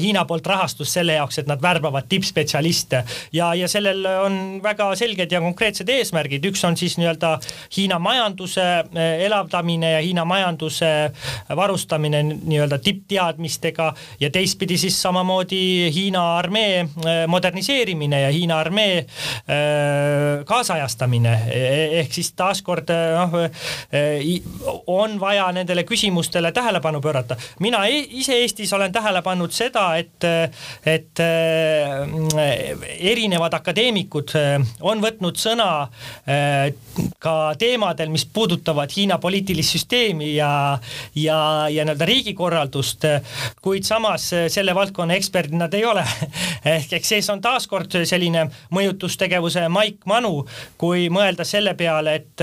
Hiina 0.00 0.24
poolt 0.28 0.46
rahastust 0.46 0.94
selle 0.94 1.16
jaoks, 1.18 1.40
et 1.42 1.50
nad 1.50 1.62
värbavad 1.62 2.08
tippspetsialiste? 2.08 3.02
Ja, 3.32 3.52
ja 3.58 3.68
sellel 3.68 4.06
on 4.06 4.38
väga 4.62 4.90
selged 4.98 5.32
ja 5.32 5.40
konkreetsed 5.44 5.88
eesmärgid, 5.92 6.44
üks 6.52 6.64
on 6.68 6.76
siis 6.78 6.98
nii-öelda 7.00 7.34
Hiina 7.76 7.98
majanduse 8.02 8.68
elavdamine 9.26 9.94
ja 9.96 10.00
Hiina 10.04 10.24
majanduse 10.28 10.92
varustamine 11.56 12.22
nii-öelda 12.22 12.78
tippteadmistega. 12.82 13.92
Ja 14.20 14.30
teistpidi 14.30 14.78
siis 14.78 15.00
samamoodi 15.02 15.90
Hiina 15.94 16.24
armee 16.38 16.86
moderniseerimine 17.26 18.20
ja 18.26 18.30
Hiina 18.32 18.58
armee 18.62 19.06
kaasajastamine 20.46 20.91
e-, 21.00 21.58
e-, 21.58 22.00
ehk 22.00 22.12
siis 22.12 22.32
taaskord 22.36 22.90
noh, 22.92 23.36
on 24.86 25.18
vaja 25.20 25.48
nendele 25.52 25.84
küsimustele 25.88 26.52
tähelepanu 26.52 27.00
pöörata. 27.00 27.36
mina 27.60 27.84
e-, 27.86 28.06
ise 28.22 28.38
Eestis 28.42 28.72
olen 28.72 28.92
tähele 28.92 29.22
pannud 29.22 29.52
seda, 29.52 29.96
et, 29.96 30.24
et 30.86 31.20
erinevad 33.12 33.54
akadeemikud 33.54 34.32
on 34.80 35.02
võtnud 35.02 35.38
sõna 35.38 35.68
ka 37.22 37.34
teemadel, 37.58 38.10
mis 38.12 38.24
puudutavad 38.26 38.90
Hiina 38.96 39.18
poliitilist 39.18 39.76
süsteemi 39.76 40.34
ja, 40.34 40.78
ja, 41.14 41.38
ja 41.70 41.84
nii-öelda 41.84 42.08
riigikorraldust, 42.08 43.06
kuid 43.62 43.86
samas 43.86 44.28
selle 44.52 44.74
valdkonna 44.74 45.14
eksperdid 45.14 45.56
nad 45.58 45.74
ei 45.74 45.84
ole. 45.88 46.04
ehk 46.76 46.96
eks 46.98 47.14
sees 47.14 47.30
on 47.32 47.42
taaskord 47.44 47.94
selline 48.08 48.46
mõjutustegevuse 48.74 49.66
maik 49.72 50.06
manu, 50.08 50.44
kui 50.82 51.06
mõelda 51.14 51.46
selle 51.46 51.76
peale, 51.78 52.16
et 52.18 52.42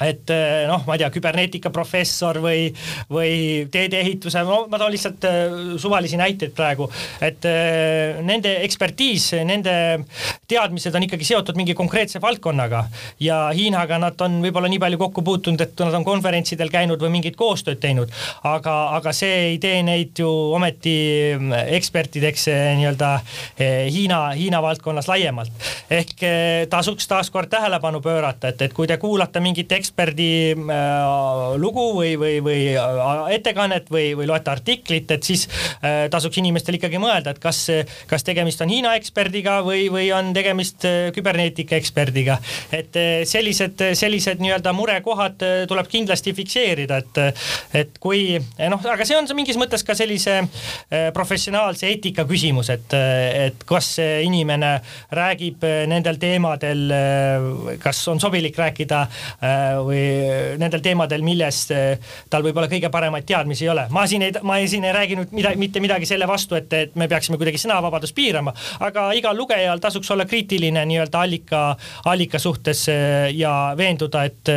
et 0.00 0.30
eh, 0.30 0.66
noh, 0.68 0.82
ma 0.84 0.96
ei 0.96 1.00
tea, 1.00 1.08
küberneetika 1.14 1.70
professor 1.72 2.36
või, 2.44 2.68
või 3.12 3.64
teedeehituse, 3.72 4.42
no 4.44 4.64
ma 4.68 4.80
toon 4.80 4.92
lihtsalt 4.92 5.24
eh, 5.24 5.54
suvalisi 5.80 6.18
näiteid 6.20 6.52
praegu, 6.56 6.88
et 7.24 7.46
eh, 7.48 8.20
nende 8.26 8.52
ekspertiis, 8.66 9.30
nende 9.48 9.72
teadmised 10.48 10.94
on 10.94 11.06
ikkagi 11.06 11.28
seotud 11.28 11.56
mingi 11.56 11.76
konkreetse 11.76 12.20
valdkonnaga 12.20 12.84
ja 13.24 13.46
Hiinaga 13.56 13.98
nad 14.02 14.20
on 14.24 14.38
võib-olla 14.44 14.68
nii 14.68 14.82
palju 14.82 15.00
kokku 15.00 15.24
puutunud, 15.24 15.64
et 15.64 15.84
nad 15.86 15.96
on 15.96 16.04
konverentsidel 16.04 16.72
käinud 16.72 17.00
või 17.00 17.14
mingit 17.16 17.38
koostööd 17.40 17.80
teinud, 17.80 18.12
aga, 18.44 18.76
aga 18.98 19.14
see 19.16 19.52
ei 19.52 19.58
tee 19.62 19.80
neid 19.86 20.20
ju 20.20 20.28
ometi 20.56 20.96
ekspertideks 21.78 22.48
nii-öelda 22.76 23.10
Hiina, 23.56 24.20
Hiina 24.36 24.60
valdkonnas 24.62 25.08
laiemalt. 25.08 25.52
ehk 25.90 26.20
tasuks 26.70 27.08
taaskord 27.08 27.48
tähelepanu 27.48 28.00
pöörata, 28.04 28.52
et, 28.52 28.62
et 28.68 28.76
kui 28.76 28.86
te 28.86 28.98
kuulate 29.00 29.40
mingit 29.40 29.72
eksperti, 29.72 29.85
eksperdi 29.86 30.56
äh, 30.58 31.56
lugu 31.62 31.86
või, 31.94 32.16
või, 32.18 32.40
või 32.42 32.60
äh, 32.74 33.34
ettekannet 33.36 33.90
või, 33.92 34.10
või 34.18 34.26
loete 34.26 34.50
artiklit, 34.50 35.10
et 35.14 35.26
siis 35.26 35.46
äh, 35.46 36.06
tasuks 36.10 36.40
inimestel 36.42 36.78
ikkagi 36.78 36.98
mõelda, 37.02 37.34
et 37.34 37.40
kas, 37.42 37.62
kas 38.10 38.26
tegemist 38.26 38.62
on 38.64 38.72
Hiina 38.72 38.96
eksperdiga 38.98 39.60
või, 39.66 39.86
või 39.92 40.10
on 40.14 40.32
tegemist 40.36 40.84
küberneetika 41.14 41.78
eksperdiga. 41.78 42.38
et 42.74 42.96
sellised, 43.28 43.82
sellised 43.96 44.42
nii-öelda 44.42 44.72
murekohad 44.76 45.42
tuleb 45.68 45.88
kindlasti 45.90 46.34
fikseerida, 46.36 46.98
et, 47.02 47.20
et 47.82 47.98
kui 48.02 48.36
noh, 48.36 48.82
aga 48.90 49.06
see 49.06 49.16
on 49.18 49.28
mingis 49.36 49.58
mõttes 49.60 49.84
ka 49.86 49.94
sellise 49.96 50.38
professionaalse 51.14 51.88
eetika 51.90 52.26
küsimus, 52.28 52.70
et, 52.74 52.94
et 52.96 53.64
kas 53.68 53.94
inimene 54.00 54.76
räägib 55.14 55.64
nendel 55.90 56.18
teemadel, 56.20 56.84
kas 57.82 58.02
on 58.12 58.20
sobilik 58.22 58.56
rääkida 58.56 59.06
või 59.84 60.02
nendel 60.60 60.82
teemadel, 60.84 61.24
millest 61.26 61.72
tal 62.30 62.44
võib-olla 62.46 62.68
kõige 62.70 62.90
paremaid 62.92 63.26
teadmisi 63.28 63.66
ei 63.66 63.72
ole. 63.72 63.86
ma 63.90 64.06
siin 64.06 64.26
ei, 64.26 64.32
ma 64.42 64.58
ei, 64.60 64.68
siin 64.68 64.84
ei 64.84 64.94
rääginud 64.94 65.32
midagi, 65.36 65.60
mitte 65.60 65.82
midagi 65.82 66.08
selle 66.08 66.28
vastu, 66.28 66.56
et, 66.58 66.72
et 66.72 66.96
me 66.96 67.08
peaksime 67.08 67.38
kuidagi 67.40 67.60
sõnavabadust 67.60 68.14
piirama, 68.16 68.54
aga 68.86 69.08
igal 69.18 69.36
lugejal 69.36 69.80
tasuks 69.82 70.10
olla 70.14 70.26
kriitiline 70.28 70.84
nii-öelda 70.88 71.20
allika, 71.20 71.62
allika 72.04 72.38
suhtes 72.42 72.86
ja 73.34 73.52
veenduda, 73.78 74.24
et, 74.28 74.52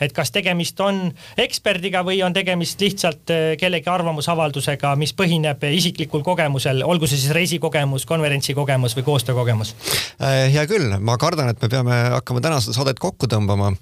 et 0.00 0.14
kas 0.16 0.32
tegemist 0.34 0.80
on 0.80 1.04
eksperdiga 1.40 2.02
või 2.06 2.22
on 2.24 2.34
tegemist 2.36 2.80
lihtsalt 2.80 3.32
kellegi 3.60 3.90
arvamusavaldusega, 3.90 4.94
mis 5.00 5.14
põhineb 5.16 5.64
isiklikul 5.72 6.24
kogemusel, 6.26 6.82
olgu 6.86 7.08
see 7.10 7.20
siis 7.20 7.34
reisikogemus, 7.36 8.06
konverentsikogemus 8.08 8.96
või 8.98 9.06
koostöökogemus. 9.10 9.74
hea 10.20 10.66
küll, 10.70 10.96
ma 11.00 11.18
kardan, 11.20 11.52
et 11.52 11.62
me 11.62 11.70
peame 11.72 11.98
hakkama 12.16 12.42
täna 12.44 12.60
seda 12.62 12.76
saadet 12.78 13.02
kokku 13.02 13.28
tõmbama. 13.30 13.72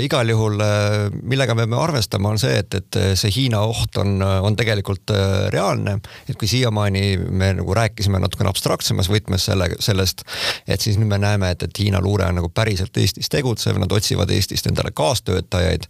Äh, 0.00 0.04
igal 0.04 0.28
juhul, 0.28 0.60
äh, 0.60 1.10
millega 1.22 1.54
me 1.54 1.66
peame 1.66 1.80
arvestama, 1.80 2.30
on 2.30 2.38
see, 2.38 2.58
et, 2.58 2.74
et 2.74 2.98
see 3.18 3.30
Hiina 3.34 3.60
oht 3.66 3.96
on, 4.00 4.20
on 4.22 4.56
tegelikult 4.56 5.12
äh, 5.14 5.48
reaalne. 5.52 5.98
et 6.28 6.36
kui 6.38 6.48
siiamaani 6.48 7.16
me 7.30 7.52
nagu 7.58 7.74
rääkisime 7.74 8.20
natukene 8.20 8.50
abstraktsemas 8.50 9.10
võtmes 9.10 9.44
selle, 9.50 9.68
sellest, 9.82 10.22
et 10.68 10.80
siis 10.80 10.98
nüüd 10.98 11.10
me 11.10 11.18
näeme, 11.18 11.50
et, 11.54 11.62
et 11.62 11.78
Hiina 11.78 12.00
luure 12.00 12.26
on 12.28 12.38
nagu 12.40 12.50
päriselt 12.54 12.96
Eestis 12.96 13.28
tegutsev, 13.32 13.78
nad 13.80 13.92
otsivad 13.92 14.30
Eestist 14.30 14.66
endale 14.66 14.90
kaastöötajaid. 14.94 15.86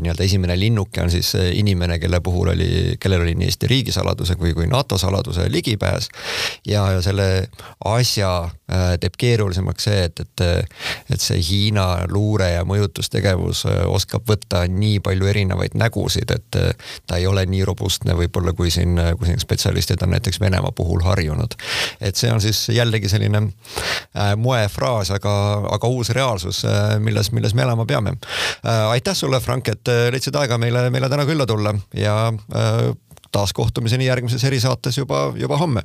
nii-öelda 0.00 0.24
esimene 0.24 0.56
linnuke 0.58 1.02
on 1.02 1.10
siis 1.10 1.34
inimene, 1.34 1.98
kelle 1.98 2.20
puhul 2.20 2.52
oli, 2.54 2.96
kellel 3.00 3.24
oli 3.24 3.34
nii 3.38 3.48
Eesti 3.50 3.68
riigisaladuse 3.70 4.36
kui, 4.40 4.54
kui 4.54 4.66
NATO 4.66 4.98
saladuse 4.98 5.46
ligipääs. 5.52 6.08
ja, 6.66 6.90
ja 6.92 7.02
selle 7.02 7.48
asja 7.84 8.48
teeb 9.00 9.16
keerulisemaks 9.18 9.84
see, 9.84 10.04
et, 10.08 10.20
et, 10.20 10.44
et 11.14 11.20
see 11.20 11.40
Hiina 11.44 11.86
luure 12.10 12.50
ja 12.54 12.64
mõjutustegevus 12.64 13.13
äh, 13.66 13.82
oskab 13.86 14.26
võtta 14.28 14.64
nii 14.68 15.00
palju 15.04 15.28
erinevaid 15.30 15.76
nägusid, 15.78 16.30
et 16.34 16.58
äh, 16.60 16.72
ta 17.06 17.18
ei 17.20 17.26
ole 17.26 17.44
nii 17.46 17.64
robustne 17.64 18.16
võib-olla, 18.18 18.54
kui 18.56 18.70
siin, 18.74 18.98
kui 19.18 19.28
siin 19.28 19.42
spetsialistid 19.42 20.02
on 20.02 20.14
näiteks 20.16 20.40
Venemaa 20.40 20.72
puhul 20.76 21.04
harjunud. 21.04 21.54
et 22.00 22.16
see 22.16 22.32
on 22.32 22.40
siis 22.40 22.68
jällegi 22.68 23.08
selline 23.08 23.42
äh, 23.46 24.34
moefraas, 24.36 25.10
aga, 25.14 25.34
aga 25.76 25.88
uus 25.88 26.10
reaalsus, 26.10 26.64
milles, 26.98 27.32
milles 27.32 27.54
me 27.54 27.62
elama 27.62 27.86
peame. 27.86 28.16
aitäh 28.88 29.16
sulle, 29.16 29.40
Frank, 29.40 29.68
et 29.68 29.88
leidsid 30.10 30.36
aega 30.36 30.58
meile, 30.58 30.88
meile 30.90 31.08
täna 31.08 31.26
külla 31.26 31.46
tulla 31.46 31.74
ja 31.94 32.32
taas 33.32 33.52
kohtumiseni 33.52 34.06
järgmises 34.06 34.44
erisaates 34.44 34.98
juba, 34.98 35.32
juba 35.36 35.58
homme 35.58 35.82